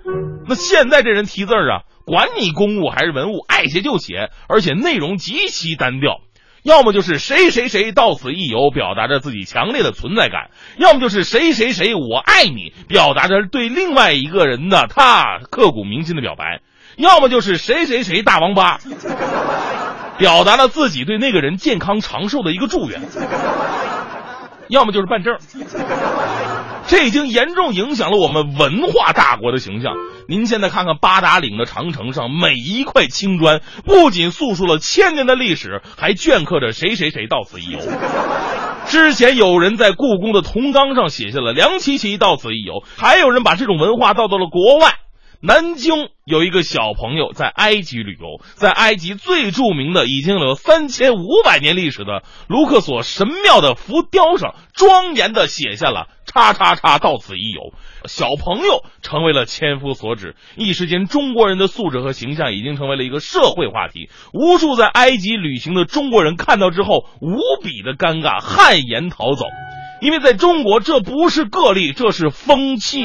[0.47, 6.21] 那现在这人提字儿啊，管你公物还是文物，爱写就写，而且内容极其单调，
[6.63, 16.61] 要么就是谁谁谁到此一游，表达着自己强烈的存在感；要么就是谁谁谁我爱你，表达着对另外一个人的他刻骨铭心的表白；
[16.97, 18.79] 要么就是谁谁谁大王八。
[20.21, 23.01] 表达了自己对那个人健康长寿的一个祝愿，
[24.69, 25.39] 要么就是办证，
[26.87, 29.95] 这已经严重影响了我们文化大国的形象。
[30.29, 37.79] 您现在看看八达岭的长城上每一块青砖，不仅诉说了千年的历史，还镌刻着谁谁谁到此一游。
[38.87, 44.97] 之前有人在故宫的铜缸上写下了梁启奇到此一游，还有人把这种文化带到了国外。
[45.43, 57.73] 南京有一个小朋友在埃及旅游，在埃及最著名的、已经有三千五百年历史的卢克索神庙的浮雕上，庄严的写下了“叉叉叉到此一游”。
[58.05, 64.11] 小朋友成为了千夫所指，一时间中国人的素质和形象已经成为了一个社会话题。
[64.35, 69.47] 无数在埃及旅行的中国人看到之后，无比的尴尬，汗颜逃走。
[70.01, 73.05] 因为在中国，这不是个例，这是风气。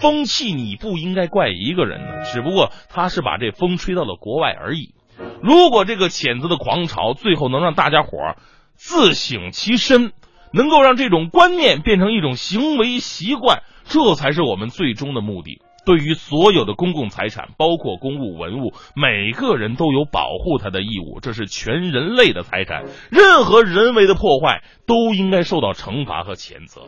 [0.00, 4.94] 风气你不应该怪一个人的，只不过他是把这风吹到了国外而已。
[5.42, 8.36] 如果这个谴责的狂潮最后能让大家伙儿
[8.74, 10.12] 自省其身，
[10.52, 15.60] 能够让这种观念变成一种行为习惯，这才是我们最终的目的。
[15.84, 22.84] 对于所有的公共财产，包括公物文物，每个人都有保护它的义务，这是全人类的财产。
[23.10, 26.82] 任何人为的破坏都应该受到惩罚和谴责。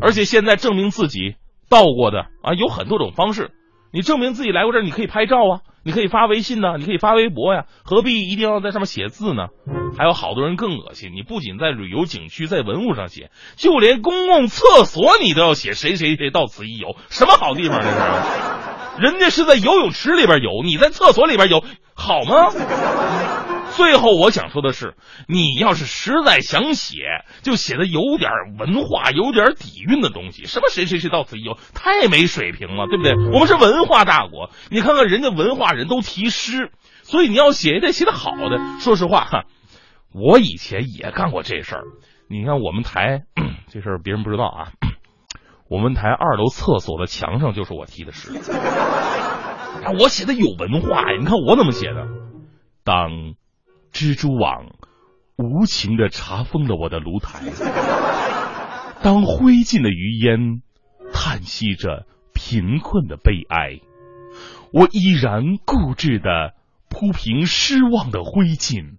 [0.00, 1.36] 而且现在证明自己。
[1.70, 3.50] 到过的啊，有很多种方式。
[3.90, 9.48] 你证明自己来过这儿，你可以拍照啊，你可以发微信呢，你可以发微博呀，何必一定要在上面写字呢？
[9.96, 17.94] 还有好多人更恶心，你不仅在旅游景区、在文物上写，就连公共厕所你都要写谁谁谁到此一游，什么好地方这是？
[18.96, 22.50] 人家是在游泳池里边游，你在厕所里边游，好吗？
[23.76, 24.94] 最后我想说的是，
[25.26, 30.44] 你要是实在想写，就写的有点文化、有点底蕴的东西。
[30.44, 33.12] 什么谁谁谁到此一游，太没水平了，对不对？
[33.32, 36.70] 我们是文化大国，你看看人家文化人都题诗，
[37.02, 38.58] 所以你要写也得写的好的。
[38.80, 39.44] 说实话，哈，
[40.12, 41.82] 我以前也干过这事儿。
[42.28, 43.22] 你看我们台
[43.68, 44.72] 这事儿别人不知道啊，
[45.68, 48.30] 我们台二楼厕所的墙上就是我题的诗。
[49.84, 51.18] 啊，我写的有文化呀！
[51.18, 52.06] 你看我怎么写的？
[52.84, 53.34] 当
[53.94, 54.72] 蜘蛛网
[55.36, 57.44] 无情的查封了我的炉台，
[59.04, 60.62] 当灰烬的余烟
[61.12, 63.78] 叹息着贫困的悲哀，
[64.72, 66.54] 我依然固执的
[66.90, 68.96] 铺平失望的灰烬，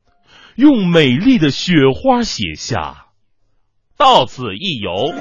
[0.56, 3.08] 用美丽的雪花写下
[4.00, 5.14] “到此一游”。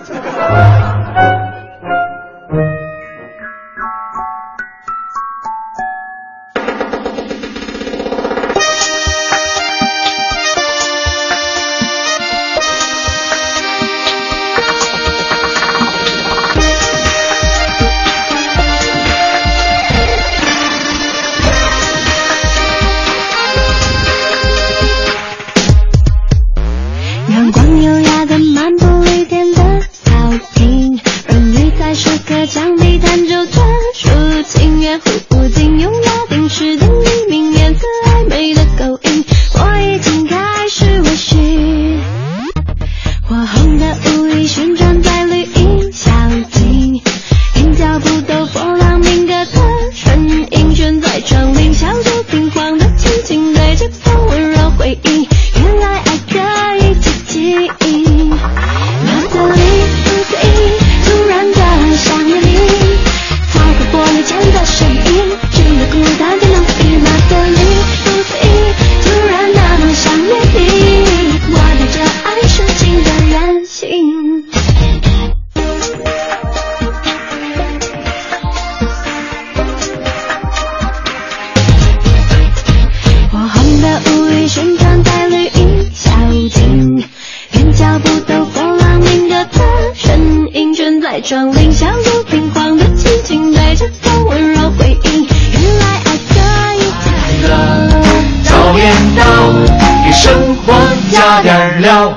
[101.15, 102.13] 加点料。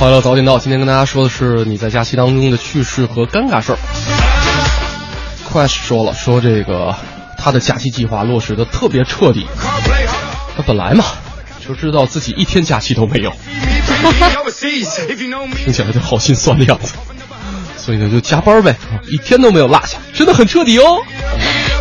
[0.00, 3.78] 欢乐早点到，今天跟大家说的是你在假期当中的趣事和尴尬事儿。
[5.52, 6.96] Crash 说了，说这个
[7.36, 9.46] 他的假期计划落实的特别彻底。
[10.56, 11.04] 他本来嘛
[11.66, 13.32] 就知道自己一天假期都没有，
[15.62, 16.94] 听起来就好心酸的样子，
[17.84, 18.76] 所以呢就加班呗，
[19.10, 20.98] 一天都没有落下，真的很彻底哦。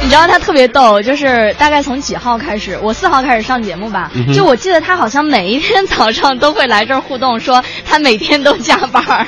[0.01, 9.27] 你知道他特别逗，就是大概从几号开始，我四号开始上节目吧，嗯就我记得他好像每一天早上都会来这儿互动，说他每天都加班儿。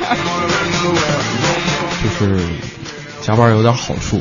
[2.03, 2.39] 就是
[3.21, 4.19] 加班有点好处，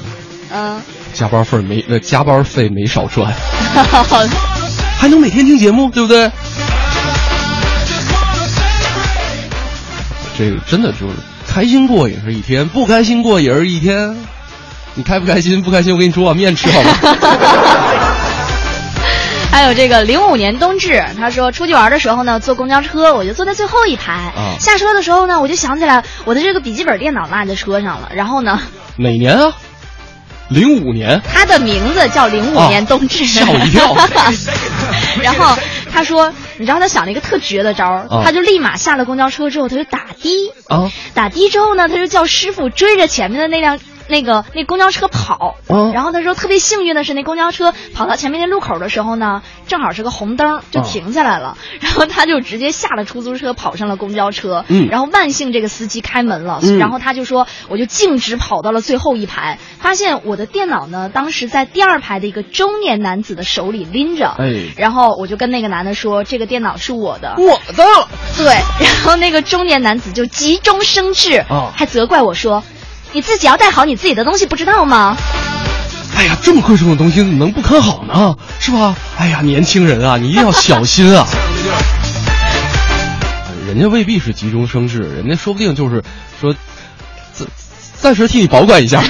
[0.53, 0.79] 嗯，
[1.15, 3.33] 加班费没呃加班费没少赚，
[3.91, 4.05] 好，
[5.01, 6.31] 还能每天听节目，对不对？
[10.39, 11.15] 这个真的就是
[11.53, 14.17] 开心过也是一天，不开心过也是一天。
[14.95, 15.61] 你开不开心？
[15.61, 16.97] 不开心，我给你煮碗面吃好吗？
[19.53, 28.59] 还有这个零五年冬至，他说出去玩的时候呢，坐公交车我就坐在最后一排，啊下车的时候呢，我就想起来我的这个笔记本电脑落在车上了，然后呢，
[28.97, 29.53] 哪年啊？
[30.49, 31.21] 零五年。
[31.33, 33.95] 他的名字叫零五年冬至，吓我一跳
[35.23, 35.55] 然后
[35.93, 43.79] 他说，你知道他想了一个特绝的招他就立马下了公交车之后，他就打的，啊打的之后呢，他就叫师傅追着前面的那辆。
[44.13, 51.57] 那个那公交车跑，嗯然后他说特别幸运的是，那公交车跑到前面那路口的时候呢，正好是个红灯，就嗯停下来了。
[51.81, 54.65] 然后他就直接下了出租车，跑上了公交车。
[54.69, 64.37] 嗯然后万幸这个司机开门了，嗯然后他就说，我就径直跑到了最后一排，发现我的电脑呢，当时在第二排的一个中年男子的手里拎着。
[64.39, 67.35] 哎然后我就跟那个男的说，这个电脑是我的。
[67.39, 67.83] 我的。
[68.37, 68.47] 对，
[68.85, 72.63] 然后那个中年男子就急中生智，啊还责怪我说
[73.13, 75.17] ：“你自己要带好你自己的东西，不知道吗
[76.17, 78.37] 哎呀，这么贵重的东西怎么能不看好呢？
[78.61, 78.95] 是吧？
[79.17, 81.27] 哎呀，年轻人啊，你一定要小心啊！
[83.67, 86.03] 人家未必是急中生智，人家说不定就是
[86.41, 86.55] 说，
[87.33, 87.49] 暂
[88.01, 89.03] 暂时替你保管一下，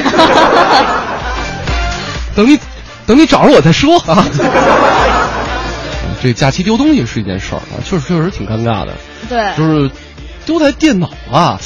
[2.36, 2.59] 等你
[3.07, 4.24] 等你找着我再说啊。
[6.22, 8.96] 这假期丢东西是一件事儿啊，确实确实挺尴尬的。？”
[9.28, 9.90] 对，就是
[10.46, 11.61] 丢台电脑啊，哎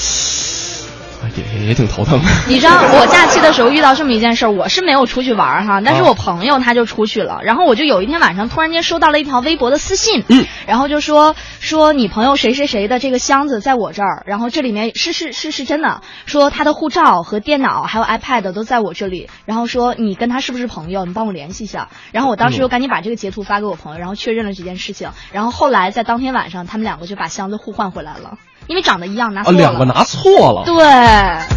[1.35, 2.29] 也也挺头疼的。
[2.49, 28.39] 你知道 我假期的时候遇到这么一件事儿，我是没有出去玩儿哈，但是我朋友他就出去了，然后我就有一天晚上突然间收到了一条微博的私信，嗯，然后就说说你朋友谁谁谁的这个箱子在我这儿，然后这里面是是是是真的，说他的护照和电脑还有 iPad 都在我这里，然后说你跟他是不是朋友，你帮我联系一下，然后我当时又赶紧把这个截图发给我朋友，然后确认了这件事情，然后后来在当天晚上他们两个就把箱子互换回来了，
[28.69, 31.57] 因为长得一样拿啊，错了，两个拿错了，对。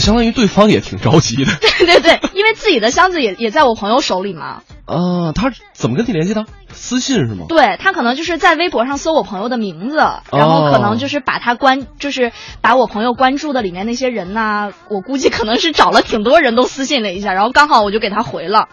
[0.00, 1.52] 相当于对方也挺着急的。
[1.60, 4.62] 对对对，因为自己的箱子也也在我朋友手里嘛。
[4.86, 6.46] 啊，他怎么跟你联系的？
[6.72, 7.44] 私信是吗？
[7.46, 9.98] 对他可能就是在微博上搜我朋友的名字，
[10.32, 12.32] 然后可能就是把他关，就是
[12.62, 18.68] 把我朋友关注的里面那些人呐、我估计可能是找了挺多人都私信了一下，然后刚好我就给他回了，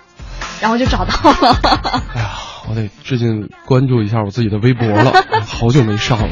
[0.62, 1.58] 然后就找到了。
[2.16, 2.30] 哎呀，
[2.70, 5.12] 我得最近关注一下我自己的微博了，
[5.46, 6.30] 好久没上了。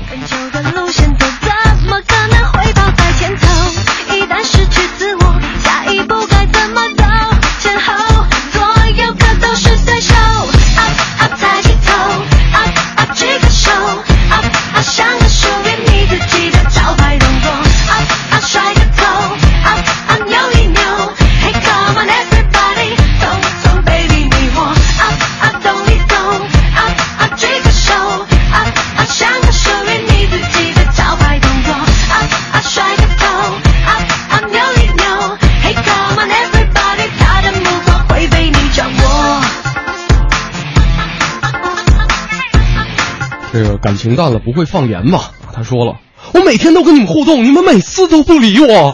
[43.87, 45.31] 感情淡了不会放盐吧？
[45.53, 45.95] 他说了，
[46.33, 48.93] 我每天都跟你们互动，你们每次都不理我。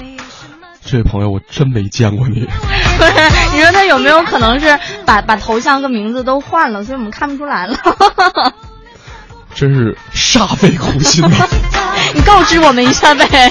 [0.84, 2.46] 这位朋友，我真没见过你。
[2.98, 3.12] 不是，
[3.54, 7.78] 你说他有没有可能是把把头像跟名字都换了，所以我们看不出来了？
[9.56, 11.48] 真是煞费苦心呐！
[12.14, 13.50] 你告知我们一下呗。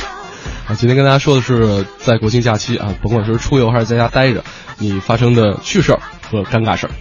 [0.67, 4.43] 啊，今天跟大家说的是，在国庆假期啊，甭管是出游还是在家待着，
[4.77, 6.91] 你发生的趣事儿和尴尬事儿。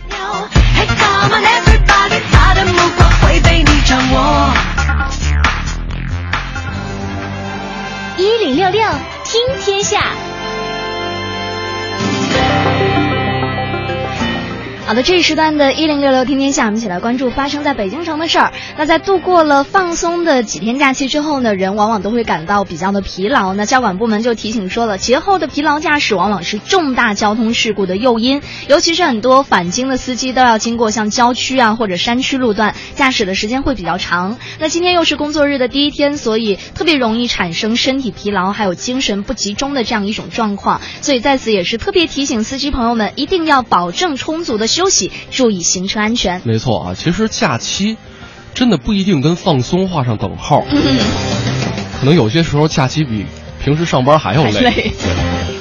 [3.95, 4.53] 掌握。
[8.16, 8.82] 一零六六
[9.24, 10.24] 听天下。
[14.87, 18.53] 好的，这一时段的一零六六听天下，我们一起来关注发生在北京城的事儿。
[18.76, 23.55] 那在度过了放松的几天假期之后呢，人往往都会感到比较的疲劳。
[23.55, 34.37] 那交管部门就提醒说了，节后的疲劳驾驶往往是重大交通事故的诱因，尤其是很多返京的司机都要经过像郊区啊或者山区路段，驾驶的时间会比较长。
[34.59, 40.82] 那今天又是工作日的第一天，所以特别容易产生身体疲劳还有精神不集中的这样一种状况。
[41.01, 46.41] 所以在此也是特别提醒司机朋友们，一定要保证充足的休息，注意行车安全。
[46.43, 47.97] 没错啊，其实假期
[48.55, 50.64] 真的不一定跟放松画上等号，
[52.01, 53.25] 可能有些时候假期比
[53.62, 54.51] 平时上班还要累。
[54.66, 54.93] 累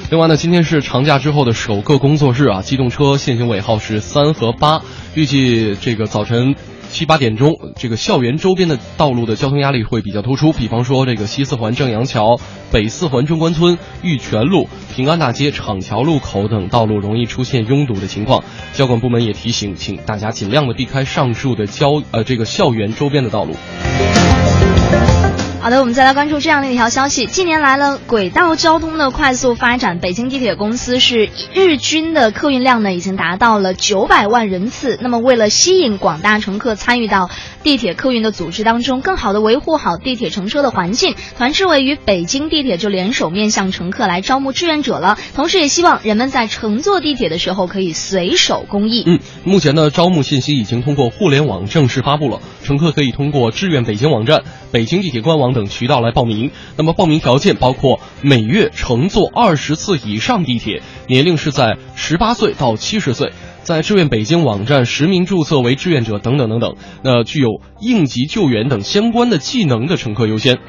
[0.09, 4.82] 另外呢，今天是长假之后的首个工作日啊，机动车限行尾号是三和八，
[5.14, 6.55] 预计这个早晨。
[6.94, 12.39] 七八点钟，这个校园周边的道路的交通压力会比较突出，比方说这个西四环正阳桥、
[12.72, 18.44] 北四环中关村、玉泉路、平安大街、厂桥路口等道路容易出现拥堵的情况。
[18.76, 23.56] 交管部门也提醒，请大家尽量的避开上述的交呃这个校园周边的道路。
[25.64, 27.26] 好的，我们再来关注这样的一条消息。
[27.26, 34.99] 近年来呢，轨道交通的快速发展，北京地铁公司是日均的客运量呢已经达到了九百万人次。
[35.01, 37.30] 那么，为了吸引广大乘客参与到
[37.64, 45.18] 地铁客运的组织当中，更好的维护好地铁乘车的环境，团支委与北京地铁就联手面向乘客来招募志愿者了。
[45.34, 49.05] 同时，也希望人们在乘坐地铁的时候可以随手公益。
[49.07, 54.41] 嗯，目前呢，招募信息已经通过互联网正式发布了，乘客可以通过志愿北京网站、
[54.74, 56.51] 北京地铁官网等渠道来报名。
[56.78, 63.32] 那么报名条件包括每月乘坐二十次以上地铁，年龄是在十八岁到七十岁，
[63.64, 66.76] 在志愿北京网站实名注册为志愿者等等等等。
[67.04, 70.60] 那具有应急救援等相关的技能的乘客优先。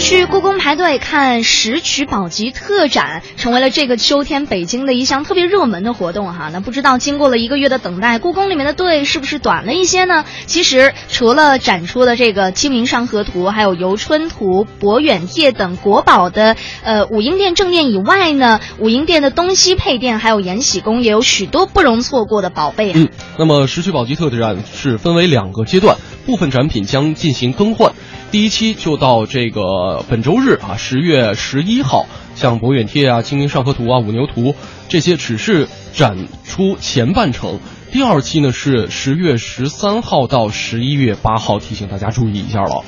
[0.00, 6.48] 去故宫排队看石渠宝笈特展，成为了这个秋天北京的一项特别热门的活动哈。
[6.50, 10.24] 那不知道经过了一个月的等待，故宫里面的队是不是短了一些呢？
[10.46, 22.92] 其实除了展出的这个《清明上河图》、还有《游春图》、《博远帖》等国宝的呃武英殿正殿以外呢，武英殿的东西配殿还有延禧宫也有许多不容错过的宝贝。
[22.94, 25.98] 嗯，那么石渠宝笈特展是分为两个阶段，
[26.30, 27.92] 部分展品将进行更换。
[28.30, 32.06] 第一期就到这个本周日啊，十月十一号，
[32.36, 34.52] 像《博远帖》啊、《清明上河图》啊、《五牛图》
[34.88, 37.58] 这些只是展出前半程，
[37.90, 42.84] 第二期呢是十月十三号到十一月八号，提醒大家注意一下了。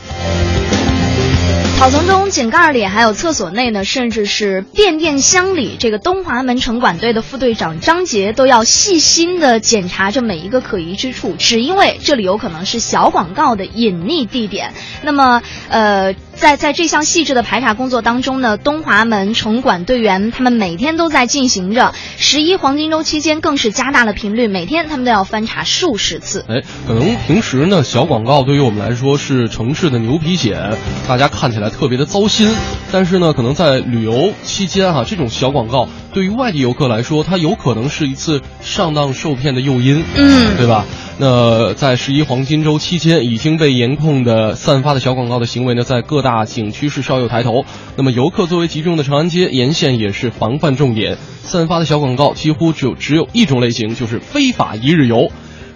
[1.78, 14.74] 草丛中、井盖里，还有厕所内呢，甚至是变电箱里，这个东华门城管队的副队长张杰都要细心的检查着每一个可疑之处，只因为这里有可能是小广告的隐匿地点。
[15.02, 16.14] 那么，呃。
[16.42, 21.94] 在在这项细致的排查工作当中呢，东华门城管队员他们每天都在进行着。
[22.18, 26.44] 十一黄金周期间更是加大了频率，每天他们都要翻查数十次。
[26.48, 30.74] 哎，可能平时呢，小广告对于我们来说是城市的牛皮癣，
[31.06, 32.52] 大家看起来特别的糟心。
[32.90, 40.02] 但是呢，可能在旅游期间哈，这种小广告对于外地游客来说，它有可能是一次上当受骗的诱因。
[40.16, 40.84] 嗯，对吧？
[41.18, 47.64] 那在十一黄金周期间已经被严控的散发的小广告的行为呢，在各大景区是稍有抬头。
[47.96, 55.30] 那么游客作为集中的长安街沿线也是防范重点，散发的小广告几乎只有只有一种类型，就是非法一日游。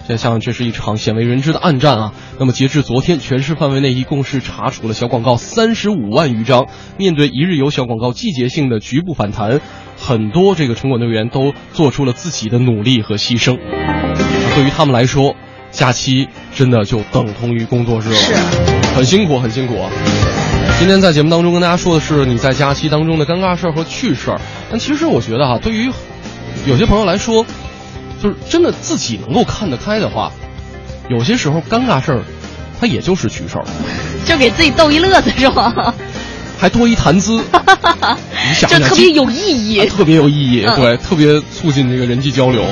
[0.08, 2.12] 这像这是一场鲜为人知的暗战啊！
[2.38, 6.68] 那么截至昨天，全市范围内一共是查处了小广告三十五万余张。
[6.96, 9.60] 面对一日游小广告季节性的局部反弹，
[9.98, 13.58] 很多这个城管队员都做出了自己的努力和牺牲。
[14.54, 15.34] 对于他们来说，
[15.72, 18.34] 假期真的就等同于工作日了，是
[18.94, 19.90] 很辛苦，很辛苦啊。
[20.78, 25.90] 今天在节目当中跟大家说的是你在假期当中的尴尬事儿和趣事儿，但其实我觉得哈，对于
[26.66, 27.44] 有些朋友来说，
[28.22, 30.30] 就是真的自己能够看得开的话，
[31.08, 32.20] 有些时候尴尬事儿，
[32.78, 33.64] 它也就是趣事儿，
[34.26, 35.94] 就给自己逗一乐子是吗？
[36.58, 42.62] 还多一谈资，你想就 特别有意义，特别有意义，对，特别促进这个人际交流。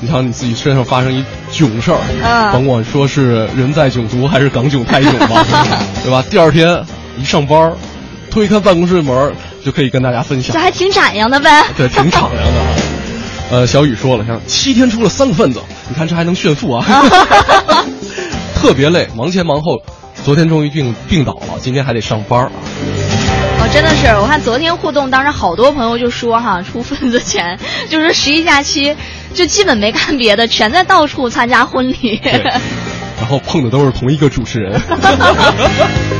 [0.00, 5.44] 你想你自己身上发生一囧事儿，甭管说是人在囧途还是港囧太囧吧，
[6.04, 6.24] 对吧？
[6.30, 6.80] 第二天
[7.18, 7.72] 一上班，
[8.30, 9.32] 推开办公室门
[9.64, 11.64] 就可以跟大家分享，这还挺展扬的呗？
[11.76, 12.60] 对，挺敞亮的。
[13.50, 16.84] 呃，小雨说了，像七天出了三个份子，你看这还能炫富啊？
[18.54, 19.80] 特别累，忙前忙后，
[20.24, 22.52] 昨天终于病病倒了，今天还得上班啊。
[23.60, 27.58] 哦，真的是，我看昨天互动当时，好多朋友就说哈，出份子钱
[27.88, 28.94] 就是十一假期。
[29.34, 34.72] 就基本没干别的，全在到处参加婚礼，然后碰的都是同一个主持人，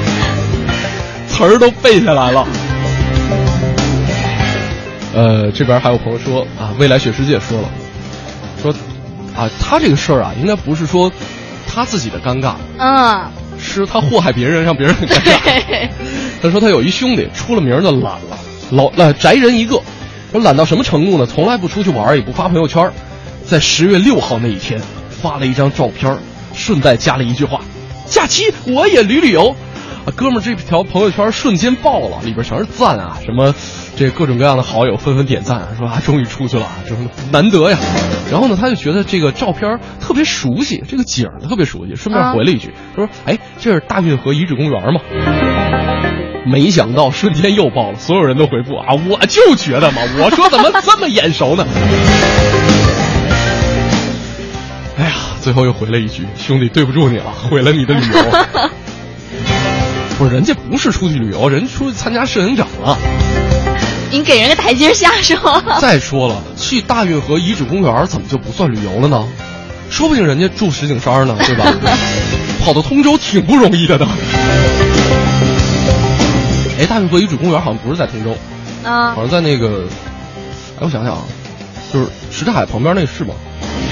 [1.38, 2.44] 词儿都背下来了。
[5.14, 7.70] 呃，这边还有朋友说啊，未来雪世界说了，
[8.60, 8.72] 说
[9.36, 11.10] 啊，他这个事儿啊，应该不是说
[11.64, 15.88] 他自己的尴尬，嗯，是他祸害别人，让别人很尴尬。
[16.42, 18.38] 他说他有一兄弟出了名的懒了，
[18.70, 19.80] 老呃宅人一个。
[20.32, 21.24] 说懒到什么程度呢？
[21.24, 22.90] 从来不出去玩，也不发朋友圈，
[23.46, 26.18] 在十月六号那一天发了一张照片，
[26.52, 27.60] 顺带加了一句话
[28.06, 29.54] ：“假期我也旅旅游。”
[30.08, 33.54] 啊，哥们儿这条朋友圈瞬间爆了，里边全是赞啊，什么
[33.94, 36.94] 这各种各样的好友纷纷点赞，说啊终于出去了，这
[37.30, 37.76] 难得呀。
[38.30, 45.00] 然后呢，他就觉得这个照片特别熟悉，这个景儿特别熟悉，顺便回了一句，他说：“哎，这是大运河遗址公园吗？”
[46.50, 48.94] 没想到瞬间又爆了，所有人都回复啊！
[49.10, 51.66] 我就觉得嘛，我说怎么这么眼熟呢？
[54.96, 58.18] 哎呀，最后又回了一句：“兄弟，对不住你了，毁了你的旅游。
[60.18, 62.98] ”不是，人家不是出去旅游，人出去参加摄影展了。
[64.10, 65.62] 您给人个台阶下是吗？
[65.80, 69.24] 再说了，去大运河遗址公园怎么就不算旅游了呢？
[69.90, 71.72] 说不定人家住石景山呢，对吧？
[72.64, 74.08] 跑到通州挺不容易的呢。
[76.80, 78.36] 哎，大运河遗址公园好像不是在通州，
[78.84, 79.84] 啊，好像在那个，
[80.76, 81.22] 哎，我想想啊，
[81.92, 83.34] 就是什刹海旁边那是吗？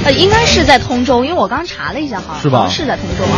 [0.04, 2.68] 呃，应该是在通州，因为我刚查了一下哈，是吧？
[2.70, 3.36] 是在通州啊。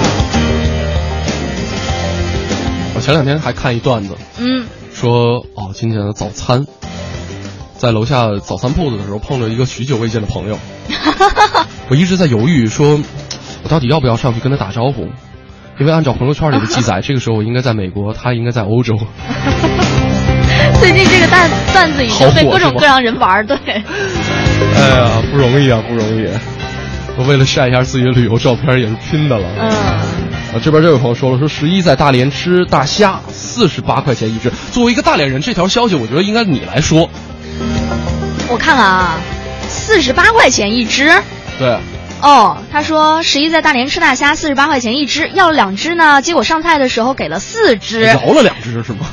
[3.09, 6.66] 我前两天还看一段子，嗯，说哦，今天的早餐，
[7.78, 10.59] 在楼下早餐铺子的时候碰了一个许久未见的朋友，
[11.88, 13.00] 我一直在犹豫，说
[13.62, 15.09] 我到底要不要上去跟他打招呼。
[15.80, 18.98] 因为按照朋友圈里的记载，这个时候我应该在美国，他应该在欧洲。
[20.78, 23.56] 最近这个段段子已经被各种各样人玩对。
[24.76, 26.28] 哎呀，不容易啊，不容易！
[27.16, 29.48] 我为了晒一下自己的旅游照片，也是拼的了。
[29.59, 30.28] 嗯。
[30.59, 34.50] 啊，这边这位朋友说了，说十一在大连吃大虾，四十八块钱一只。
[34.72, 37.09] 作为一个大连人，这条消息我觉得应该你来说。
[38.48, 39.20] 我看看啊，
[39.68, 41.12] 四十八块钱一只。
[41.61, 41.78] 对。
[42.20, 49.06] 哦，他说十一在大连吃大虾，四十八块钱一只，要了两只呢，结果上菜的时候给了四只，饶了两只是吗？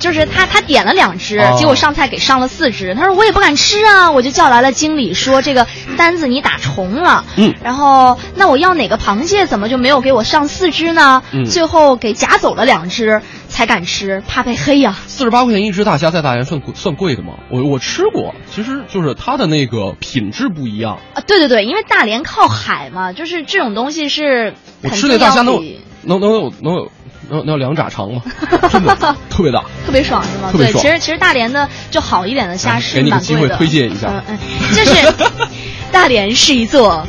[0.00, 2.96] 就是他他点了两只，结果上菜给上了四只。
[2.96, 7.24] 他说我也不敢吃啊，我就叫来了经理，说这个单子你打重了。
[7.36, 11.22] 嗯，然后那我要哪个螃蟹，怎么就没有给我上四只呢？
[11.32, 13.22] 嗯，最后给夹走了两只。
[13.50, 17.34] 才敢吃，怕被黑呀、四十八块钱一只大虾在大连算贵算贵的吗？
[17.50, 21.00] 我我吃过，其实就是它的那个品质不一样。
[21.14, 21.20] 啊！
[21.26, 25.56] 对对对，因为大连靠海嘛，就是这种东西是我吃那大虾能
[26.02, 26.92] 能能有能有
[27.30, 28.20] 能能有两拃长吗？
[28.70, 28.94] 真的
[29.30, 29.64] 特别大。
[29.86, 30.50] 特别爽是吗？
[30.56, 33.56] 对，其实其实大连的就好一点的虾哎是给你个机会蛮贵的。
[33.56, 35.14] 推荐一下嗯嗯，就是
[35.92, 37.06] 大连是一座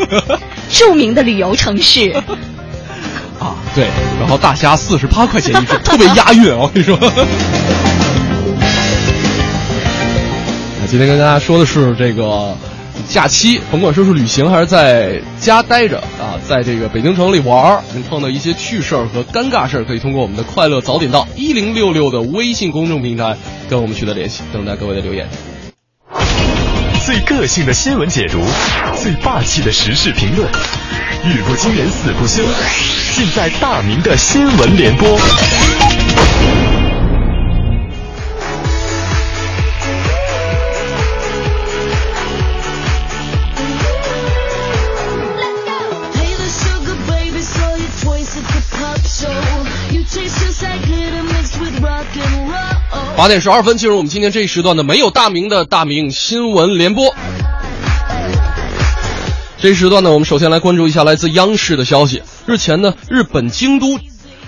[0.72, 2.12] 著名的旅游城市。
[3.40, 3.88] 啊，对，
[4.20, 6.98] 然后大虾四十八块钱一只，特别押韵，我跟你说。
[10.80, 12.56] 那今天跟大家说的是这个
[13.10, 23.36] 假期，甭管说是旅行还是在家待着啊，在这个北京城里玩儿，能碰到一些趣事儿和尴尬事儿，可以通过我们的快乐早点到一零六六的微信公众平台
[23.70, 25.28] 跟我们取得联系，等待各位的留言。
[27.06, 28.40] 最个性的新闻解读，
[28.96, 30.48] 最霸气的时事评论，
[31.26, 32.44] 语不惊人死不休，
[33.16, 36.01] 尽在大明的新闻联播。
[53.22, 57.14] 八点十二分，进入我们今天这一时段的没有大名的大明新闻联播。
[59.60, 62.24] 这一时段呢，我们首先来关注一下来自央视的消息。
[62.48, 64.00] 日前呢，日本京都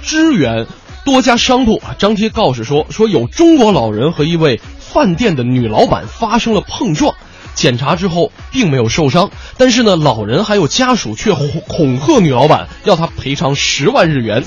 [0.01, 0.65] 支援
[1.05, 7.13] 多家商铺啊张贴告示说，说有中国老人和一位饭店的女老板发生了碰撞。
[7.53, 14.43] 检查之后并没有受伤，但是呢，老人还有家属却恐恐吓女老板，要她赔偿十万日元。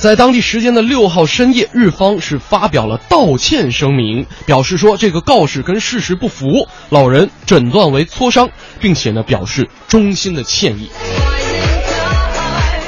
[0.00, 8.48] 在当地时间的六号深夜，日方是发表了道歉声明，表示说这个告示跟事实不符，老人诊断为挫伤，
[8.80, 10.90] 并且呢表示衷心的歉意。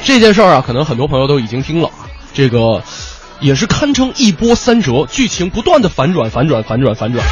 [0.05, 2.83] 这件事儿啊，可能很多朋友都已经听了啊，这个
[3.41, 7.23] 也是堪称一波三折，剧情不断的反转、反转、反转、反转。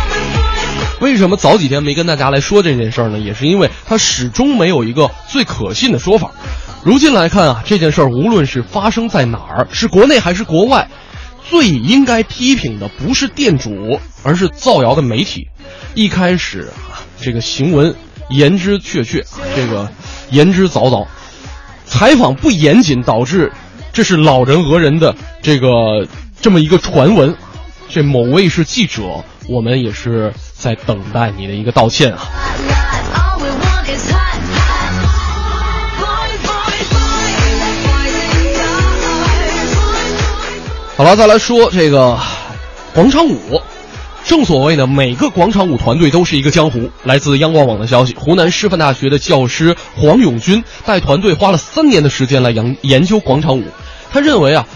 [1.00, 3.18] 为什么早几天没跟大家来说这件事儿呢？
[3.18, 6.32] 也是因为它始终没有一个最可信的说法。
[6.82, 10.88] 如今来看啊，这件事儿无论是发生在哪儿，是国内还是国外，
[11.48, 15.48] 最应该批评的不是店主，而是造谣的媒体。
[15.94, 17.94] 一开始啊，这个行文
[18.30, 19.22] 言之确确，
[19.54, 19.90] 这个
[20.30, 21.06] 言之凿凿，
[21.84, 23.52] 采访不严谨，导致
[23.92, 26.08] 这是老人讹人的这个
[26.40, 27.36] 这么一个传闻。
[27.88, 32.20] 这某卫视记者，我们也是在等待你的一个道歉啊。
[41.00, 42.18] 好了，再来说这个
[42.92, 43.58] 广场舞。
[44.22, 46.90] 正所谓呢，每个广场舞团队都是一个江湖。
[47.04, 53.64] 来自央广网的消息，湖南师范大学的教师黄永军带团队花了三年的时间来研研究广场舞。
[54.12, 54.66] 他认为啊，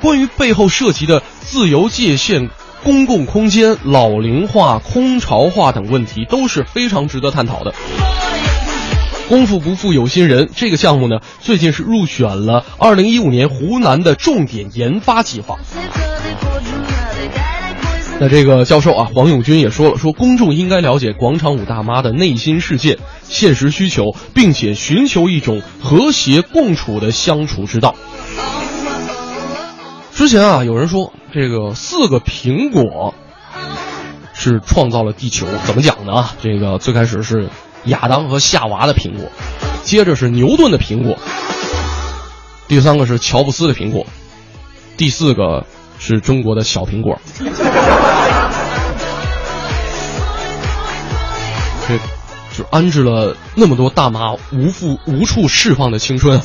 [0.00, 2.48] 关于背后涉及的自由界限、
[2.84, 7.74] 公共空间、老龄化、空巢化等问题都是非常值得探讨的。
[9.32, 15.56] 功夫不负有心人，这个项目呢，最近是入选了二零一五年湖南的重点研发计划。
[18.20, 27.94] 那这个教授啊，黄永军也说了，说公众应该了解广场舞大妈的内心世界、现实需求，并且寻求一种和谐共处的相处之道。
[30.12, 33.14] 之前啊，有人说这个四个苹果
[34.34, 36.12] 是创造了地球，怎么讲呢？
[36.12, 37.48] 啊，这个最开始是
[37.86, 39.30] 亚当和夏娃的苹果，
[39.82, 41.18] 接着是牛顿的苹果，
[42.68, 44.06] 第三个是乔布斯的苹果，
[44.96, 45.66] 第四个
[45.98, 47.18] 是中国的小苹果。
[51.88, 51.98] 这
[52.56, 56.40] 就安置了那么多大妈无处无处释放的青春。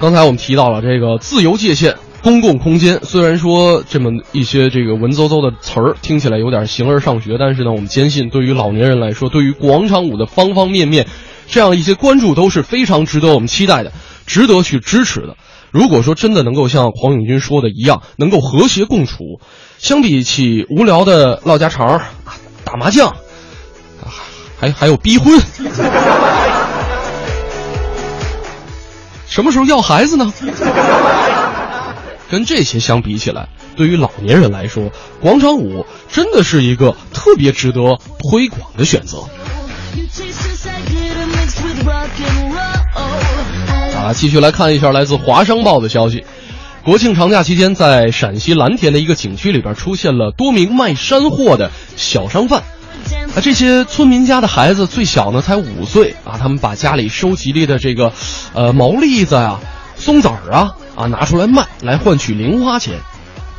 [0.00, 11.06] 刚才我们提到了这个自由界限、公共空间，虽然说这么一些这个文绉绉的词儿听起来有点形而上学，但是呢，我们坚信对于老年人来说，对于广场舞的方方面面，
[11.46, 13.92] 这样一些关注都是非常值得我们期待的，
[14.26, 15.36] 值得去支持的。
[15.70, 19.40] 如果说真的能够像黄永军说的一样，能够和谐共处，
[19.78, 22.00] 相比起无聊的唠家常、
[22.64, 23.14] 打麻将，
[24.58, 25.40] 还还有逼婚。
[29.26, 30.32] 什么时候要孩子呢？
[32.30, 37.98] 跟这些相比起来，对于老年人来说，广场舞真的是一个特别值得
[38.30, 39.18] 推广的选择。
[43.96, 46.24] 啊，继续来看一下来自《华商报》的消息。
[46.84, 52.62] 国庆长假期间，在陕西蓝田的一个景区里边，出现了多名卖山货的小商贩。
[53.34, 58.12] 啊，这些村民家的孩子最小呢才五岁啊，他们把家里收集的这个，
[58.54, 59.58] 呃毛栗子呀、
[59.96, 62.94] 松子儿啊啊拿出来卖，来换取零花钱。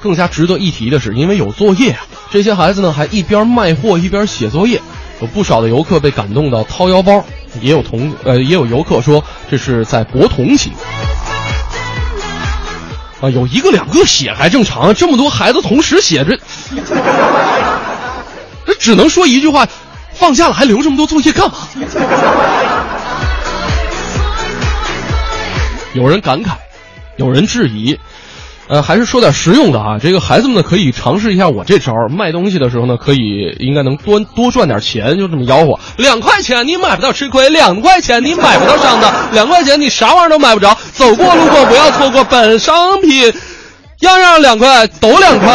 [0.02, 2.00] 更加值得一提的是，因为有作业啊，
[2.32, 4.82] 这些孩子呢还一边卖货一边写作业，
[5.22, 7.24] 有不少的游客被感动到掏腰包，
[7.62, 10.74] 也有同呃也有游客说这是在博同情。
[13.22, 16.40] 啊，有一个两个写还正常，这么多孩子同时写，这
[18.66, 19.68] 这只能说一句话：
[20.14, 21.58] 放假了还留这么多作业干嘛？
[25.94, 26.52] 有人感慨，
[27.20, 28.00] 有人质疑。
[28.70, 29.98] 呃，还是说点实用的啊。
[30.00, 31.92] 这个孩子们呢，可以尝试一下我这招。
[32.16, 35.80] 卖东西的时候呢，可以应该能多多赚点钱，就这么吆喝。
[35.98, 40.78] 两块钱你买不到吃亏，两块钱你买不到上当，两块钱你啥玩意儿都买不着。
[40.94, 43.34] 走过路过不要错过本商品，
[44.02, 45.48] 样样两块，都两块。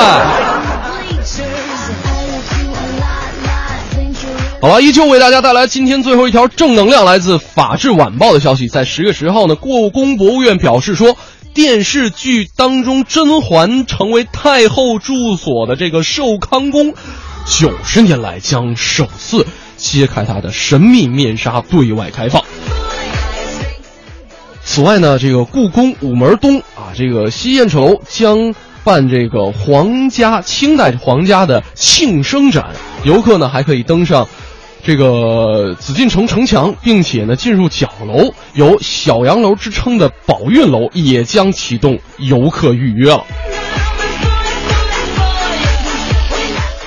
[4.60, 8.66] 好了，依旧为大家带来今天最后一条正能量，来自《法制晚报》的消息。
[8.66, 11.16] 在十月十号呢，故宫博物院表示说。
[11.54, 16.94] 电视剧当中，甄嬛成为太后住所的这个寿康宫，
[17.46, 19.46] 九十年来将首次
[19.76, 22.42] 揭开它的神秘面纱，对外开放。
[24.64, 28.52] 此外呢，这个故宫午门东啊，这个西燕赤楼将
[28.82, 32.70] 办这个皇家清代皇家的庆生展，
[33.04, 34.26] 游客呢还可以登上。
[34.84, 43.24] 这个紫禁城城墙，并且呢，进入角楼，有“小洋楼”之称的宝运楼也将启动游客预约了。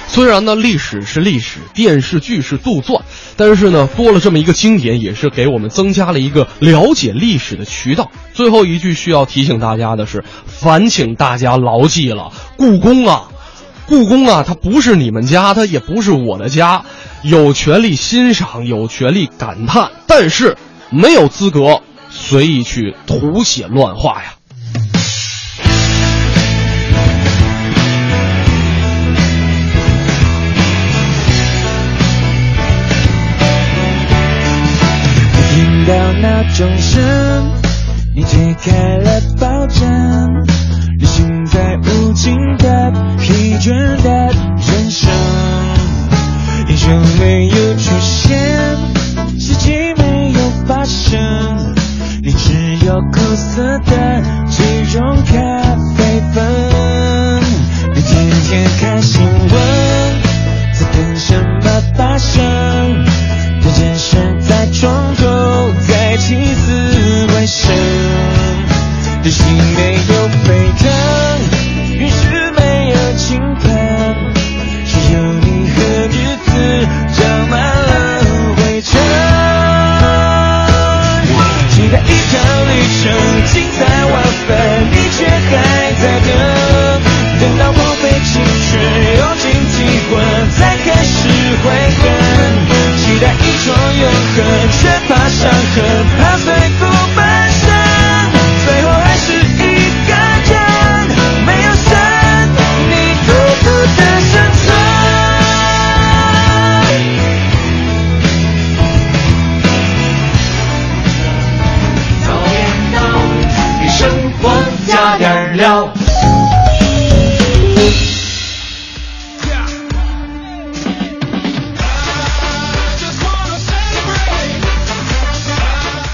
[0.08, 3.02] 虽然呢，历史是历史，电视剧是杜撰，
[3.36, 8.12] 但是呢，多了这么一个经典，也是给我们增加了一个了解历史的渠道。
[8.32, 13.30] 最后一句需要提醒大家的是，烦请大家牢记了，故宫啊。
[13.88, 16.84] 故宫啊，它不是你们家，它也不是我的家，
[17.22, 20.58] 有权利欣赏，有权利感叹，但是
[20.90, 24.34] 没有资格随意去涂写乱画呀。
[35.54, 37.52] 听到那钟声，
[38.14, 39.22] 你推开了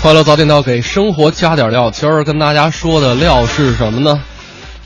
[0.03, 1.89] 快乐早点到，给生活加点料。
[1.89, 4.21] 今儿跟大家说的料是什么呢？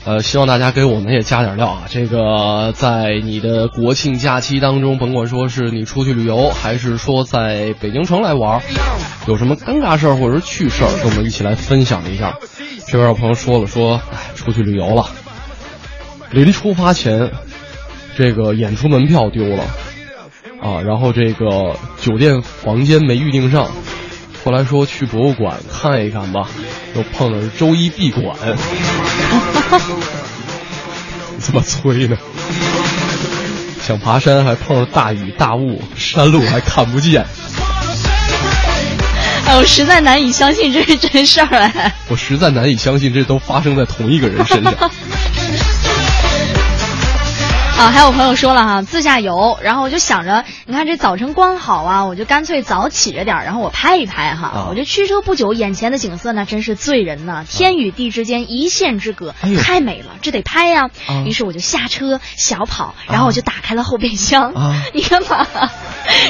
[0.04, 1.82] 呃，希望大家给我们也加点料啊。
[1.88, 8.62] 这个在你的国庆假期当中，甭管说是你出去旅游，还是说在北京城来玩，
[9.26, 12.36] 有什么尴尬事儿或者是趣事儿，跟我们一起来分享一下。
[12.86, 15.04] 这边有朋友说了，说哎，出去旅游了，
[16.30, 17.28] 临出发前，
[18.16, 19.64] 这个演出门票丢了，
[20.62, 23.66] 啊，然后这个酒店房间没预定上。
[24.48, 26.48] 后来说去博物馆看一看吧，
[26.96, 28.34] 又碰着周一闭馆，
[31.38, 32.16] 这么催呢？
[33.82, 37.26] 想爬山还碰上大雨大雾，山路还看不见。
[39.44, 41.92] 哎，我实在难以相信这是真事儿哎！
[42.08, 44.74] 我实在难以相信这都发生在同一个人身上。
[47.78, 54.48] 啊，还有朋友说了哈，自驾游，然后我就想着，你看这早晨光好啊，我就干脆早起着点儿，然后我拍一拍哈。
[54.48, 60.90] 啊我就驱车不久，眼前的景色那真是醉人呐，天与地之间一线之隔，哎呦太美了，这得拍呀。
[61.06, 64.52] 啊于是我就下车小跑，然后我就打开了后备箱。
[64.54, 65.46] 啊你干嘛？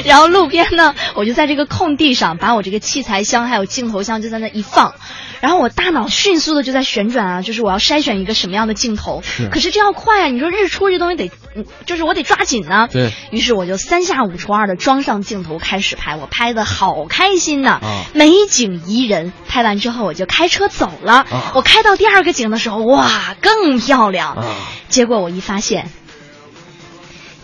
[0.05, 4.93] 然后路边呢，我就在这个空地上把我这个器材箱还有镜头箱就在那一放，
[5.41, 9.21] 然后我大脑迅速的就在旋转啊，就是我要筛选一个什么样的镜头。
[9.23, 10.27] 是可是这要快啊！
[10.27, 12.87] 你说日出这东西得，嗯就是我得抓紧呢。
[12.91, 19.31] 对于是我就三下五除二的装上镜头开始拍，我拍的好开心呐、啊美景宜人。
[19.47, 21.13] 拍完之后我就开车走了。
[21.13, 24.33] 啊我开到第二个景的时候，哇，更漂亮。
[24.35, 24.45] 啊，
[24.89, 25.89] 结果我一发现，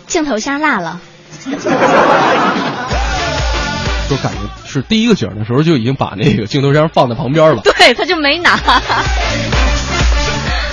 [0.06, 1.00] 镜头下落了。
[4.08, 4.38] 就感觉
[4.76, 7.62] 是第一个景的时候就已经把那个镜头箱放在旁边了。
[7.78, 8.56] 对，他就没拿。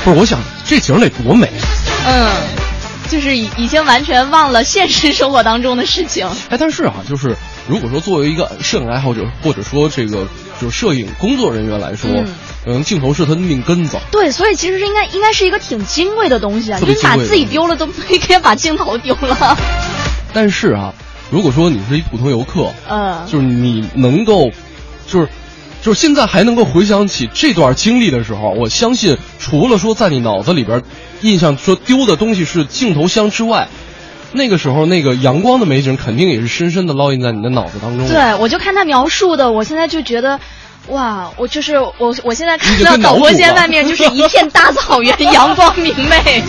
[0.03, 1.49] 不是，我想这景得多美。
[2.05, 2.29] 嗯，
[3.09, 6.27] 就是已已经完全忘了现实生活当中的事情。
[6.49, 7.37] 哎，但是啊，就是
[7.69, 10.27] 如果说作为一个摄影爱好者，或者说这个
[10.59, 12.27] 就是摄影工作人员来说，嗯
[12.65, 13.97] 嗯，镜头是他的命根子。
[14.11, 19.57] 对，所以其实应该应该是一个挺金贵的东西啊，特因为把自己丢了都没该把镜头丢了。
[20.33, 20.93] 但是啊，
[21.33, 24.51] 如果说你是一普通游客，嗯，就是你能够，
[25.07, 25.27] 就是。
[25.81, 30.81] 就是现在还能够回想起这段经历的时候，我相信除了说在你脑子里边
[31.19, 33.67] 印象说丢的东西是镜头箱之外，
[34.31, 38.07] 那个时候那个阳光的美景肯定也是深深的烙印在你的脑子当中。
[38.07, 40.39] 对，我就看他描述的，我现在就觉得。
[40.87, 46.41] 哇，我就是我，我现在看到导播间外面就是一片大草原，阳光明媚。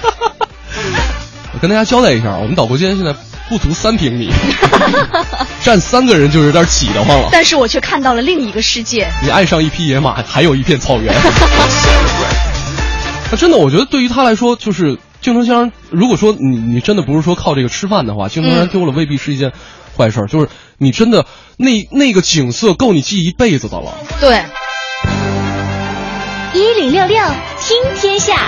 [1.52, 3.14] 我跟大家交代一下，我们导播间现在
[3.50, 4.30] 不足三平米，
[5.64, 7.28] 站三个人就有点挤得慌了。
[7.32, 9.10] 但是我却看到了另一个世界。
[9.24, 11.12] 你爱上一匹野马，还有一片草原。
[13.28, 15.72] 那真的，我觉得对于他来说，就是镜头箱。
[15.90, 19.50] 如果说你你真的不是说靠这个吃饭的话，镜头箱嗯丢了未必是一件
[19.96, 20.26] 坏事儿。
[20.28, 20.48] 就是
[20.78, 21.26] 你真的
[21.56, 23.92] 那那个景色够你记一辈子的了。
[24.20, 24.44] 对，
[26.54, 27.20] 一零六六
[27.60, 28.46] 听天下，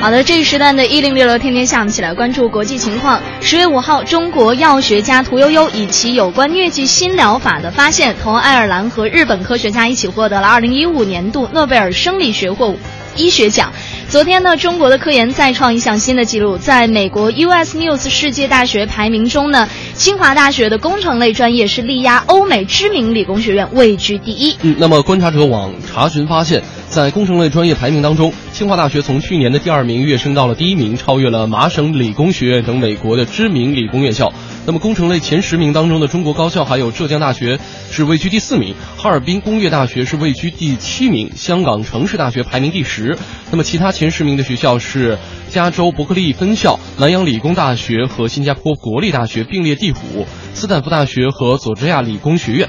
[0.00, 3.20] 好的，这一时段的一零六六天天下，我们起来关注国际情况。
[3.42, 12.74] 十月五号，中国药学家屠呦呦以其有关疟疾新疗法的发现，同爱尔兰和日本科学家一起获得了二零一五年度诺贝尔生理学或
[13.14, 13.70] 医学奖。
[14.08, 24.56] 昨天呢，中国的科研再创一项新的纪录，在美国 US News 世界大学排名中呢，清华大学的工程类专业是力压欧美知名理工学院，位居第一。
[24.62, 34.32] 嗯，那么观察者网查询发现，在工程类专业排名当中，清华大学从去年的第二名跃升到了第一名，超越了麻省理工学院等美国的知名理工院校。
[34.66, 37.60] 那么工程类前十名当中的中国高校还有浙江大学
[37.92, 43.16] 是位居第四名，哈尔滨工业大学是位居第七名，香港城市大学排名第十。
[43.52, 45.16] 那么其他前十名的学校是
[45.48, 52.68] 加州伯克利分校、南洋理工大学和新加坡国立大学并列第五，斯坦福大学和佐治亚理工学院。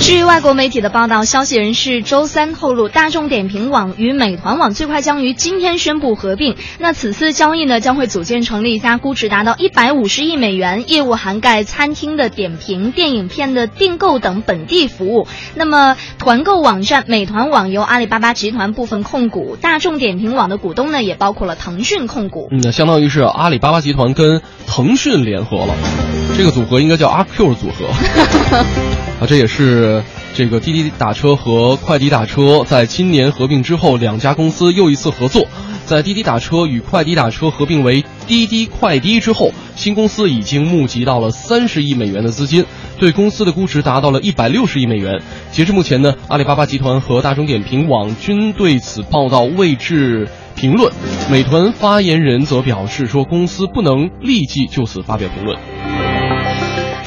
[0.00, 6.54] 至于外国媒体的报道，消息人士周三透露，大众点评网与美团网最快将于今天宣布合并。
[6.78, 15.26] 那此次交易呢，将会组建成立一家估值达到一百五十亿美元、业务涵盖餐厅的点评、电影片的订购等本地服务。
[15.56, 22.46] 那么，团购网站美团网由阿里巴巴集团部分控股，大众点评网的股东呢，也包括了腾讯控股。
[22.52, 25.74] 嗯，那相当于是阿里巴巴集团跟腾讯联合了，
[26.38, 27.86] 这个组合应该叫阿 Q 组合。
[29.18, 30.02] 啊，这也是
[30.34, 35.46] 这个滴滴打车和快滴打车在今年合并之后，两家公司又一次合作。
[35.86, 42.66] 在滴滴打车与快滴打车合并为滴滴快滴之后，新公司已经募集到了三十亿美元的资金，
[42.98, 45.22] 对公司的估值达到了一百六十亿美元。
[45.52, 50.92] 截至目前呢，阿里巴巴集团和大众点评网均对此报道未置评论。
[51.30, 55.56] 美团发言人则表示说，公司不能立即就此发表评论。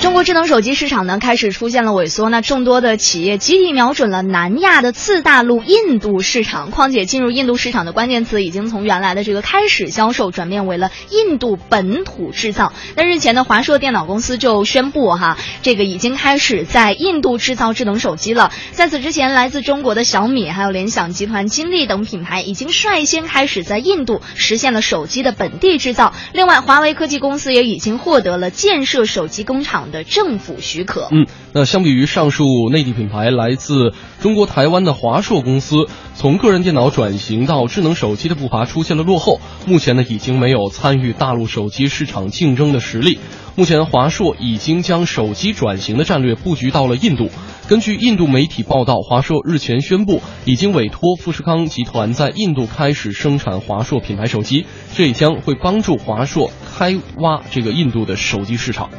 [0.01, 6.71] 中国智能手机市场呢开始出现了萎缩，那众多的企业集体瞄准了南亚的次大陆印度市场。
[6.71, 12.71] 况且进入印度市场的关键词已经从原来的这个开始销售转变为了印度本土制造。
[12.95, 18.53] 那日前呢，华硕电脑公司就宣布哈，这个已经开始在印度制造智能手机了。
[18.71, 26.13] 在此之前，来自中国的小米、还有联想集团、金立等品牌已经率先开始在印度实现了手机的本地制造。
[26.31, 31.07] 另外，华为科技公司也已经获得了建设手机工厂的政府许可。
[31.11, 35.75] 嗯，那相比于上述内地品牌，来自中国台湾的华硕公司，
[36.15, 43.19] 从个人电脑转型到智能手机的步伐出现了落后，目前呢已经没有参与大陆手机市场竞争的实力。
[43.55, 47.29] 目前华硕已经将手机转型的战略布局到了印度。
[47.67, 54.65] 根据印度媒体报道，华硕日前宣布已经委托富士康集团在印度开始生产华硕品牌手机，
[54.95, 58.89] 这也将会帮助华硕开挖这个印度的手机市场。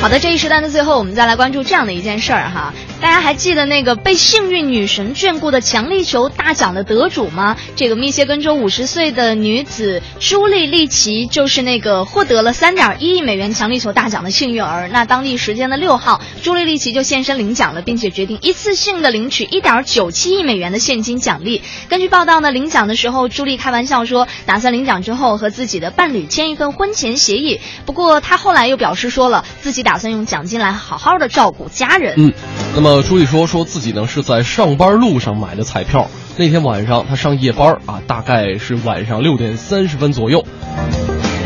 [0.00, 7.56] 好的，这一时段的最后，我们再来关注这样的一件事儿哈，大家还记得那个被幸运女神眷顾的强力球大奖的得主吗？
[7.74, 14.88] 这个密歇根州五十岁的女子朱莉利奇就是那个获得了三点一亿美元强力球大奖的幸运儿。
[14.88, 21.60] 那当地时间的六号，朱莉利奇就现身领奖了，并且决定一次性的领取一点九七亿美元的现金奖励。
[21.88, 27.60] 根据报道呢，领奖的时候，朱莉开玩笑说，打算领奖之后和自己的伴侣签一份婚前协议。
[27.84, 32.12] 不过她后来又表示说了，自己打算用奖金来好好的照顾家人。
[32.18, 32.30] 嗯，
[32.74, 40.44] 那么朱莉说说自己呢是在上班路上买的彩票，那天晚上她上夜班啊，大概是晚上六点三十分左右。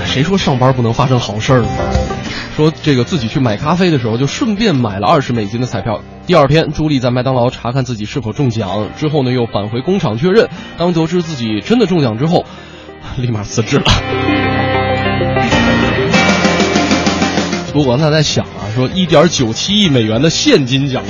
[0.06, 1.68] 谁说上班不能发生好事儿呢？
[2.56, 6.00] 说这个自己去买咖啡的时候，就顺便买了二十美金的彩票。
[6.26, 10.48] 第二天，朱莉在麦当劳查看自己是否中奖，之后呢又返回工厂确认。
[10.76, 12.44] 当得知自己真的中奖之后，
[13.18, 13.84] 立马辞职了。
[17.72, 21.02] 不过他在想啊，说一点九七亿美元的现金奖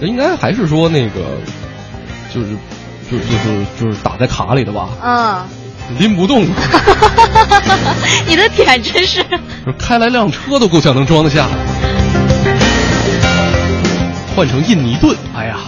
[0.00, 1.38] 励，应该还是说那个，
[2.32, 2.48] 就是，
[3.10, 5.44] 就就是就是打在卡里的吧，嗯，
[5.98, 6.46] 拎不动，
[8.26, 9.24] 你的点真是。
[9.78, 11.48] 开来辆车都够呛能装得下。
[14.34, 15.58] 换成印尼盾，哎呀！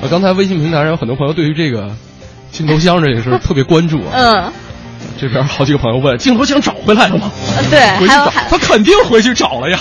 [0.00, 1.94] 我刚才微信平台上有很多朋友对于这个
[2.50, 4.10] 镜头箱这个事 特别关注啊。
[4.12, 4.52] 嗯。
[5.22, 7.30] 这边好几个朋友问：镜头箱找回来了吗？
[7.70, 9.78] 对，还有还他肯定回去找了呀。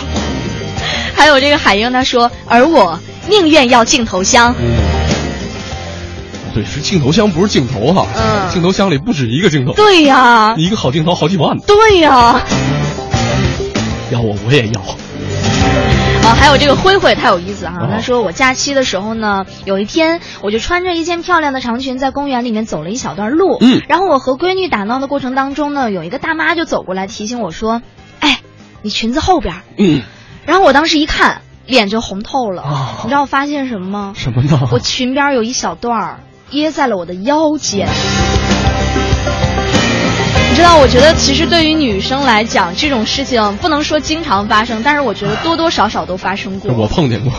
[1.17, 4.53] 还有这个海英他说，而我宁愿要镜头箱。
[6.53, 8.05] 对，是镜头箱，不是镜头哈。
[8.15, 9.73] 嗯镜头箱里不止一个镜头。
[9.73, 11.63] 对呀一个好镜头好几万呢。
[11.65, 12.39] 对呀。
[14.11, 14.81] 要我我也要。
[16.23, 27.81] 啊，还有这个灰灰太有意思哈、他说我假期的时候呢，有一天我就穿着一件漂亮的长裙在公园里面走了一小段路，嗯然后我和闺女打闹的过程当中呢，有一个大妈就走过来提醒我说，
[28.19, 28.39] 哎，
[28.81, 29.61] 你裙子后边儿。
[29.77, 30.03] 嗯，
[30.45, 32.61] 然后我当时一看，脸就红透了。
[32.61, 34.13] 啊你知道我发现什么吗？
[34.15, 34.69] 什么呢？
[34.71, 36.19] 我裙边有一小段儿
[36.51, 37.87] 掖在了我的腰间。
[40.51, 46.73] 你知道，我觉得其实对于女生来讲，这种事情不能说经常发生，但是我觉得多多少少都发生过。
[46.73, 47.31] 我碰见过。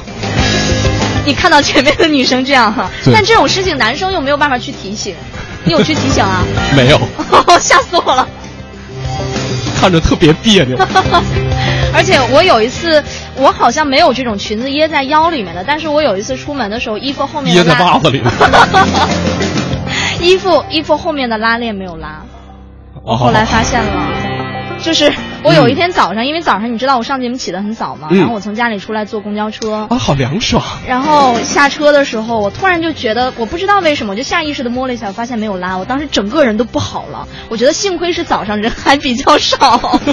[1.26, 5.14] 你看到前面的女生这样哈，对但这种事情男生又没有办法去提醒，
[5.64, 6.42] 你有去提醒啊？
[6.74, 6.98] 没有，
[7.60, 8.26] 吓死我了！
[9.78, 10.78] 看着特别别扭。
[11.92, 13.04] 而且我有一次，
[13.36, 18.22] 我好像没有这种裙子掖在腰里面的，但是我有一次出门的时候，衣服后面掖在袜子里。
[20.18, 22.22] 衣服衣服后面的拉链没有拉，
[23.04, 30.62] 我后来发现了，就是我有一天早上，因为早上你知道我上节目起得很早嘛，嗯然后我从家里出来坐公交车，啊，好凉爽。
[30.86, 37.26] 然后下车的时候，我突然就觉得，我不知道为什么，我就下意识的摸了一下，我发现没有拉，我当时整个人都不好了。
[37.48, 39.98] 我觉得幸亏是早上人还比较少。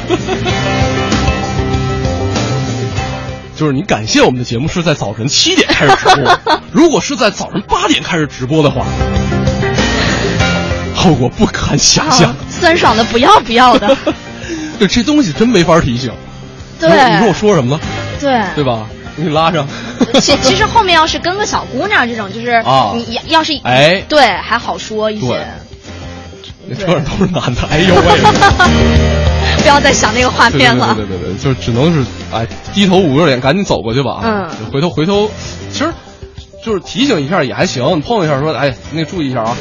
[3.56, 6.40] 就是你感谢我们的节目是在早晨七点开始直播，
[6.72, 8.86] 如果是在早晨八点开始直播的话，
[11.00, 12.36] 后果不堪想象啊。
[12.50, 13.98] 酸爽的不要不要的。
[14.78, 16.12] 对，这东西真没法提醒。
[16.80, 17.82] 对你说我说什么了？
[18.20, 18.88] 对对吧？
[19.18, 19.68] 我给你拉上。
[20.22, 25.40] 其其实后面要是跟个小姑娘这种，就是啊你要要是哎对还好说一些对。
[26.72, 28.02] 那车上都是男的，哎呦喂！
[29.62, 30.94] 不要再想那个画面了。
[30.96, 34.20] 对对对对对，就只能是哎低头捂着脸赶紧走过去吧。
[34.24, 35.30] 嗯，回头回头，
[35.72, 35.92] 其实
[36.64, 39.56] 就是提醒一下也还行，你碰一下说哎那注意一下啊。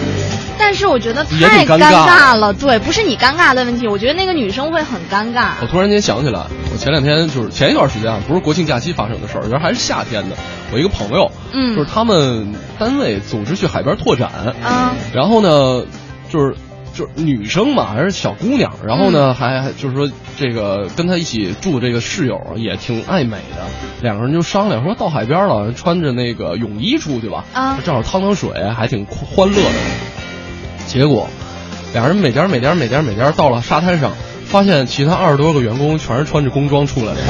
[0.59, 5.53] 但是我觉得太尴尬尬了，对，不是你尴尬的问题，我觉得那个女生会很尴尬。
[5.63, 6.41] 我突然间想起来，
[6.73, 10.37] 我前两天就是前一段时间啊，不是国庆假期发生的事儿，原来还是夏天的。
[10.73, 14.31] 我一个朋友，嗯就是他们单位组织去海边拓展，
[14.63, 15.85] 啊然后呢，
[16.29, 16.55] 就是
[16.95, 23.65] 就是女生嘛，还是小姑娘，然后嗯呢，还还就是说这个跟她一起住这个室友也挺爱美的，
[24.03, 29.71] 两个人就商量说到海边了，穿着那个泳衣出去吧，啊正好趟趟水，还挺欢乐的。
[30.87, 31.29] 结果，
[31.93, 34.13] 两人每家每家每家每家到了沙滩上，
[34.47, 37.21] 发现其他二十多个员工全是穿着工装出来的，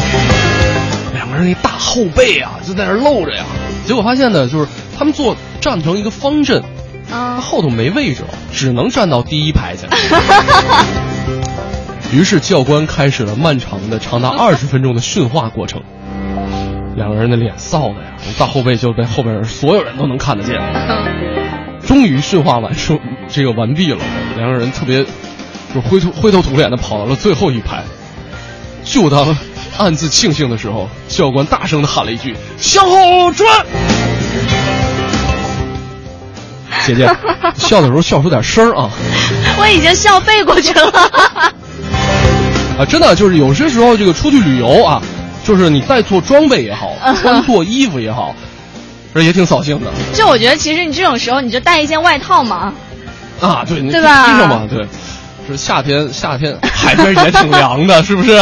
[1.12, 3.44] 两个人那大后背啊就在那露着呀。
[3.86, 6.62] 结果发现呢，就是他们坐站成一个方阵，
[7.10, 9.86] 啊后头没位置了，只能站到第一排去。
[12.12, 15.82] 于是教官开始了漫长的长达二十分钟的训话过程。
[16.96, 20.56] 两个人的脸臊的呀，大后背就被后边所有人都能看得见。
[21.86, 22.98] 终于训话完说
[23.28, 23.98] 这个完毕了，
[24.36, 25.04] 两个人特别
[25.74, 27.84] 就灰头灰头土脸的跑到了最后一排。
[28.84, 29.36] 就当
[29.76, 33.66] 暗自庆幸的时候，教官大声的喊了一句：“向后转！”
[36.88, 37.16] 姐姐，
[37.56, 38.90] 笑的时候笑出点声儿啊！
[39.60, 40.90] 我已经笑背过去了。
[42.78, 45.02] 啊，真的就是有些时候这个出去旅游啊，
[45.44, 48.34] 就是你带错装备也好，嗯穿错衣服也好，
[49.14, 52.72] 这也挺扫兴的就我觉得，其实你这种时候你就带一件外套嘛。
[53.40, 53.64] 啊。
[53.66, 54.86] 对，对吧披上嘛，对，
[55.48, 58.38] 是夏天，夏天海边也挺凉的，是不是？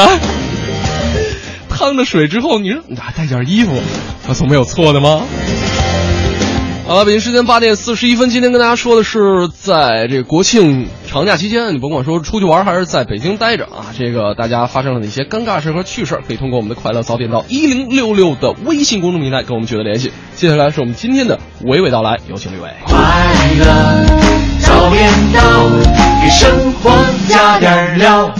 [1.68, 3.80] 趟着水之后，你说你还带件衣服，
[4.26, 5.20] 那总没有错的吗？
[6.86, 20.12] 好了，北京时间八点四十一分，今天跟大家说的是，在这个国庆长假期间，你甭管说出去玩还是在北京待着啊，这个大家发生了哪些尴尬事和趣事儿，可以通过我们的快乐早点到一零六六的微信公众平台跟我们取得联系。
[20.36, 22.70] 接下来是我们今天的娓娓道来，有请吕伟。
[22.84, 22.94] 快
[23.58, 24.06] 乐
[24.60, 25.68] 早点到，
[26.22, 26.92] 给生活
[27.28, 28.32] 加点料。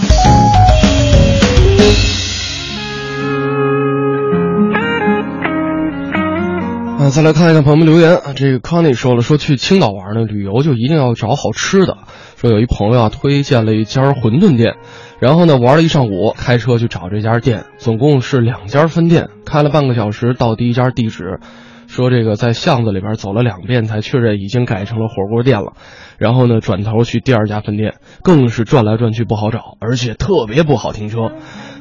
[7.09, 8.33] 再来看一看朋友们留言啊。
[8.35, 11.97] 这个康妮说了，说去青岛玩呢，旅游就一定要找好吃的。
[12.35, 14.75] 说有一朋友啊推荐了一家馄饨店，
[15.19, 21.39] 然后呢玩了一上午，开车去找这家店，总共是两家分店，开了半个小时到第一家地址。
[21.87, 25.73] 说这个在巷子里边走了两遍才确认已经改成了火锅店了，
[26.17, 31.31] 然后呢转头去第二家分店，更是转来转去不好找，而且特别不好停车。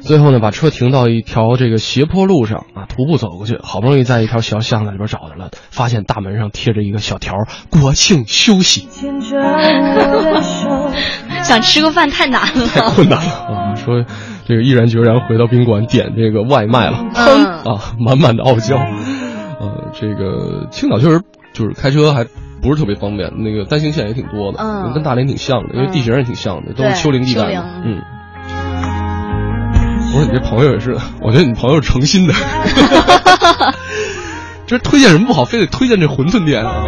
[0.01, 7.35] 最后呢把车停到一条这个斜坡路上啊，徒步走过去，好不容易在一条小巷子里边找着了，发现大门上贴着一个小条
[7.69, 8.89] “国庆休息
[11.43, 12.81] 想吃个饭太难了”，太。
[12.91, 13.75] 困难了啊！
[13.75, 14.05] 说
[14.47, 18.77] 这个毅然决然回到宾馆点这个外卖了，嗯啊，满满的傲娇。
[19.61, 22.25] 呃，这个青岛确实就是开车还
[22.63, 27.55] 不是特别方便，那个单行线也挺多的，嗯跟大连挺像的，因为地形也挺像的，都是丘陵地带。
[27.85, 28.03] 嗯。
[30.15, 32.35] 我说你这朋友也是，我觉得你朋友是诚心的，
[34.67, 36.85] 这推荐什么不好，非得推荐这馄饨店啊？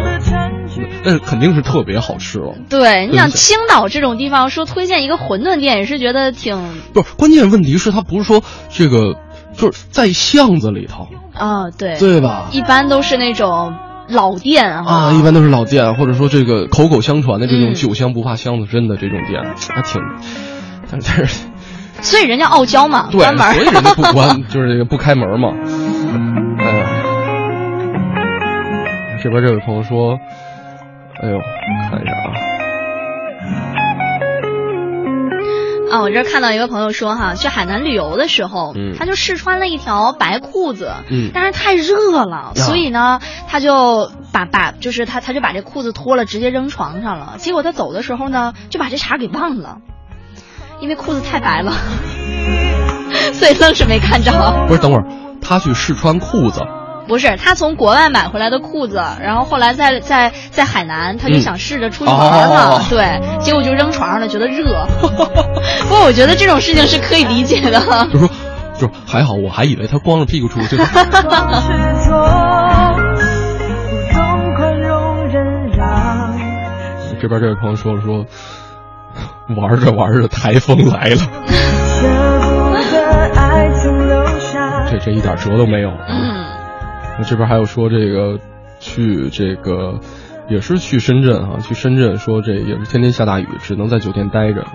[1.03, 2.55] 但是肯定是特别好吃了。
[2.69, 6.57] 对，你想青岛这种地方说推荐一个馄饨店，也是觉得挺
[6.93, 9.15] 不是，关键问题是它不是说这个，
[9.59, 12.47] 就是在巷子里头，啊，对对吧？
[12.51, 13.75] 一般都是那种
[14.07, 14.83] 老店啊。
[14.87, 19.43] 啊，一般都是老店，或者说这个口口相传的这种嗯酒香不怕巷子深的这种店，
[19.75, 20.01] 还挺，
[20.91, 21.45] 但是但是
[22.01, 23.51] 所以人家傲娇嘛，对，关门。
[23.53, 25.49] 所以人家不关， 就是这个不开门嘛。
[26.57, 26.87] 哎呀，
[29.21, 30.17] 这边这位朋友说，
[31.21, 31.37] 哎呦，
[31.91, 32.31] 看一下啊，
[35.91, 47.35] 啊，我这儿看到一个朋友说哈，去海南旅游的时候，嗯他就试穿了一条白裤子，嗯但是太热了，呀所以呢，他就把把就是他他就把这裤子脱了，直接扔床上了。
[47.37, 49.77] 结果他走的时候呢，就把这茬给忘了，
[50.79, 51.73] 因为裤子太白了，
[53.33, 54.31] 所以愣是没看着。
[54.67, 55.05] 不是，等会儿
[55.41, 56.61] 他去试穿裤子，
[57.09, 64.85] 不是，他从国外买回来的裤子，然后后来在在在海南，他就嗯想试着出去玩嘛，哦对，结果就扔床上了，觉得热。
[65.01, 65.07] 不
[65.89, 67.81] 过我觉得这种事情是可以理解的。
[68.13, 68.29] 就说
[68.75, 70.85] 就是还好，我还以为他光着屁股出去呢。
[77.21, 78.25] 这边这位朋友说了说，
[79.57, 81.17] 玩着玩着台风来了，
[84.89, 85.89] 这 这一点辙都没有。
[86.07, 86.38] 嗯，
[87.19, 88.39] 那这边还有说这个
[88.79, 89.99] 去这个
[90.47, 94.65] 也是去深圳啊，去深圳说这也是天天下大雨，只能在酒店待着，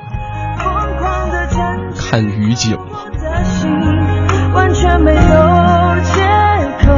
[1.96, 2.98] 看雨景嘛。
[4.52, 5.18] 完全没有
[6.02, 6.20] 借
[6.86, 6.92] 口，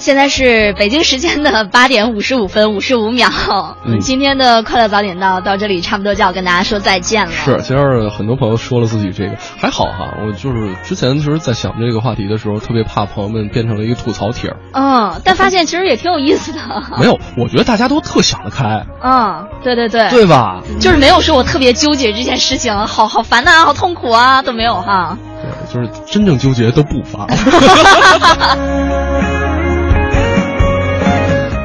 [0.00, 3.28] 现在是北京时间的八点五十五分五十五秒。
[3.84, 7.32] 嗯今天的快乐早点到到这里差不多就要跟大家说再见了。
[7.32, 14.56] 是，其实很多朋友说了自己这个还好哈，我就是之前其实在想这个话题的时候，特别怕朋友们变成了一个吐槽帖儿。
[14.72, 16.60] 嗯，但发现其实也挺有意思的。
[16.98, 20.62] 没有，我觉得大家都特想得开，嗯，对对对，对吧？
[20.80, 25.18] 就是没有说我特别纠结这件事情，好好烦呐、好痛苦啊，都没有哈。
[25.42, 27.26] 对，就是真正纠结都不发。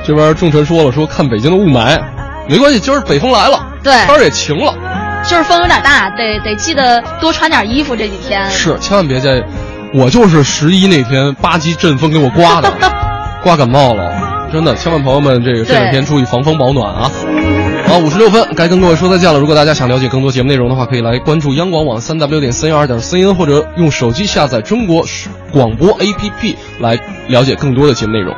[0.05, 1.99] 这边仲晨说了，说看北京的雾霾，
[2.47, 4.73] 没关系，今儿北风来了，对天儿也晴了，
[5.27, 8.47] 就是风有点大，得得记得多穿点衣服这几天。
[8.51, 9.43] 是，千万别在，
[9.93, 12.71] 我就是十一那天八级阵风给我刮的，
[13.41, 17.11] 刮感冒了，真的，千万朋友们这个这两天注意防风保暖啊。
[17.87, 19.39] 好，五十六分，该跟各位说再见了。
[19.39, 25.03] 如果大家想了解更多节目内容的话，可以来关注央广网三 w 点三幺二点 cn，或者用手机下载中国
[25.51, 28.35] 广播 APP 来了解更多的节目内容。